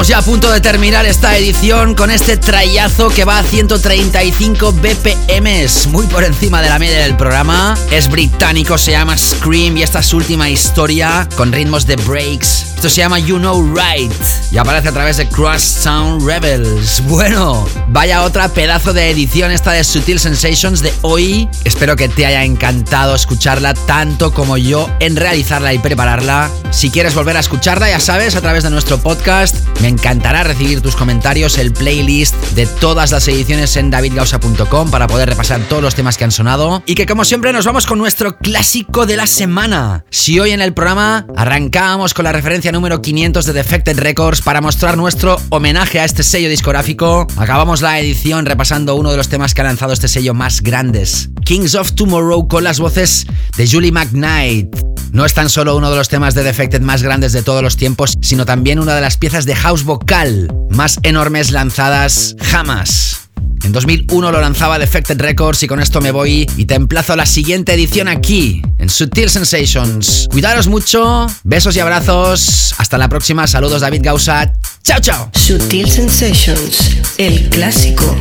Ya 0.06 0.18
a 0.18 0.22
punto 0.22 0.52
de 0.52 0.60
terminar 0.60 1.04
esta 1.04 1.36
edición 1.36 1.96
con 1.96 2.12
este 2.12 2.36
trayazo 2.36 3.08
que 3.08 3.24
va 3.24 3.38
a 3.38 3.42
135 3.42 4.72
BPMs, 4.72 5.88
muy 5.88 6.06
por 6.06 6.22
encima 6.22 6.62
de 6.62 6.68
la 6.68 6.78
media 6.78 7.00
del 7.00 7.16
programa. 7.16 7.76
Es 7.90 8.08
británico, 8.08 8.78
se 8.78 8.92
llama 8.92 9.18
Scream 9.18 9.76
y 9.76 9.82
esta 9.82 9.98
es 9.98 10.06
su 10.06 10.18
última 10.18 10.48
historia 10.48 11.28
con 11.34 11.50
ritmos 11.50 11.86
de 11.86 11.96
breaks. 11.96 12.74
Esto 12.76 12.88
se 12.88 13.00
llama 13.00 13.18
You 13.18 13.38
Know 13.38 13.74
Right 13.74 14.12
y 14.52 14.58
aparece 14.58 14.90
a 14.90 14.92
través 14.92 15.16
de 15.16 15.28
Crosstown 15.28 16.24
Rebels. 16.24 17.02
Bueno, 17.06 17.66
vaya 17.88 18.22
otra 18.22 18.48
pedazo 18.48 18.92
de 18.92 19.10
edición 19.10 19.50
esta 19.50 19.72
de 19.72 19.82
Sutil 19.82 20.20
Sensations 20.20 20.82
de 20.82 20.92
hoy. 21.02 21.48
Espero 21.64 21.96
que 21.96 22.08
te 22.08 22.26
haya 22.26 22.44
encantado 22.44 23.16
escucharla 23.16 23.74
tanto 23.74 24.32
como 24.32 24.56
yo 24.56 24.88
en 25.00 25.16
realizarla 25.16 25.74
y 25.74 25.80
prepararla. 25.80 26.48
Si 26.70 26.90
quieres 26.90 27.14
volver 27.14 27.36
a 27.36 27.40
escucharla, 27.40 27.90
ya 27.90 27.98
sabes, 27.98 28.36
a 28.36 28.40
través 28.40 28.62
de 28.62 28.70
nuestro 28.70 28.98
podcast. 28.98 29.65
Me 29.80 29.88
encantará 29.88 30.42
recibir 30.42 30.80
tus 30.80 30.96
comentarios, 30.96 31.58
el 31.58 31.72
playlist 31.72 32.34
de 32.52 32.66
todas 32.66 33.12
las 33.12 33.28
ediciones 33.28 33.76
en 33.76 33.90
davidgausa.com 33.90 34.90
para 34.90 35.06
poder 35.06 35.28
repasar 35.28 35.60
todos 35.68 35.82
los 35.82 35.94
temas 35.94 36.16
que 36.16 36.24
han 36.24 36.32
sonado. 36.32 36.82
Y 36.86 36.94
que 36.94 37.06
como 37.06 37.24
siempre 37.24 37.52
nos 37.52 37.66
vamos 37.66 37.86
con 37.86 37.98
nuestro 37.98 38.38
clásico 38.38 39.06
de 39.06 39.16
la 39.16 39.26
semana. 39.26 40.04
Si 40.10 40.40
hoy 40.40 40.50
en 40.50 40.62
el 40.62 40.72
programa 40.72 41.26
arrancábamos 41.36 42.14
con 42.14 42.24
la 42.24 42.32
referencia 42.32 42.72
número 42.72 43.02
500 43.02 43.44
de 43.44 43.52
Defected 43.52 43.98
Records 43.98 44.40
para 44.42 44.60
mostrar 44.60 44.96
nuestro 44.96 45.36
homenaje 45.50 46.00
a 46.00 46.04
este 46.04 46.22
sello 46.22 46.48
discográfico, 46.48 47.26
acabamos 47.36 47.82
la 47.82 48.00
edición 48.00 48.46
repasando 48.46 48.94
uno 48.94 49.10
de 49.10 49.16
los 49.16 49.28
temas 49.28 49.54
que 49.54 49.60
ha 49.60 49.64
lanzado 49.64 49.92
este 49.92 50.08
sello 50.08 50.34
más 50.34 50.62
grandes, 50.62 51.30
Kings 51.44 51.74
of 51.74 51.92
Tomorrow 51.92 52.48
con 52.48 52.64
las 52.64 52.80
voces 52.80 53.26
de 53.56 53.68
Julie 53.68 53.92
McKnight. 53.92 54.75
No 55.16 55.24
es 55.24 55.32
tan 55.32 55.48
solo 55.48 55.74
uno 55.78 55.90
de 55.90 55.96
los 55.96 56.10
temas 56.10 56.34
de 56.34 56.42
Defected 56.42 56.82
más 56.82 57.02
grandes 57.02 57.32
de 57.32 57.42
todos 57.42 57.62
los 57.62 57.78
tiempos, 57.78 58.18
sino 58.20 58.44
también 58.44 58.78
una 58.78 58.94
de 58.94 59.00
las 59.00 59.16
piezas 59.16 59.46
de 59.46 59.56
house 59.56 59.82
vocal 59.82 60.52
más 60.68 61.00
enormes 61.04 61.52
lanzadas 61.52 62.36
jamás. 62.38 63.22
En 63.64 63.72
2001 63.72 64.30
lo 64.30 64.38
lanzaba 64.42 64.78
Defected 64.78 65.18
Records 65.18 65.62
y 65.62 65.68
con 65.68 65.80
esto 65.80 66.02
me 66.02 66.10
voy 66.10 66.46
y 66.58 66.66
te 66.66 66.74
emplazo 66.74 67.14
a 67.14 67.16
la 67.16 67.24
siguiente 67.24 67.72
edición 67.72 68.08
aquí, 68.08 68.60
en 68.76 68.90
Sutil 68.90 69.30
Sensations. 69.30 70.28
Cuidaros 70.30 70.66
mucho, 70.66 71.26
besos 71.44 71.74
y 71.76 71.80
abrazos. 71.80 72.74
Hasta 72.76 72.98
la 72.98 73.08
próxima, 73.08 73.46
saludos 73.46 73.80
David 73.80 74.02
Gausa. 74.02 74.52
Chao, 74.84 75.00
chao. 75.00 75.30
Sutil 75.32 75.90
Sensations, 75.90 76.94
el 77.16 77.48
clásico. 77.48 78.14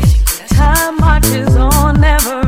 Time 0.47 0.97
marches 0.97 1.49
on, 1.57 1.99
never 1.99 2.44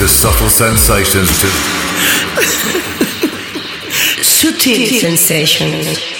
to 0.00 0.08
Subtle 0.08 0.48
Sensations. 0.48 1.28
to. 1.40 1.46
Sutil 4.22 4.98
Sensations. 4.98 6.19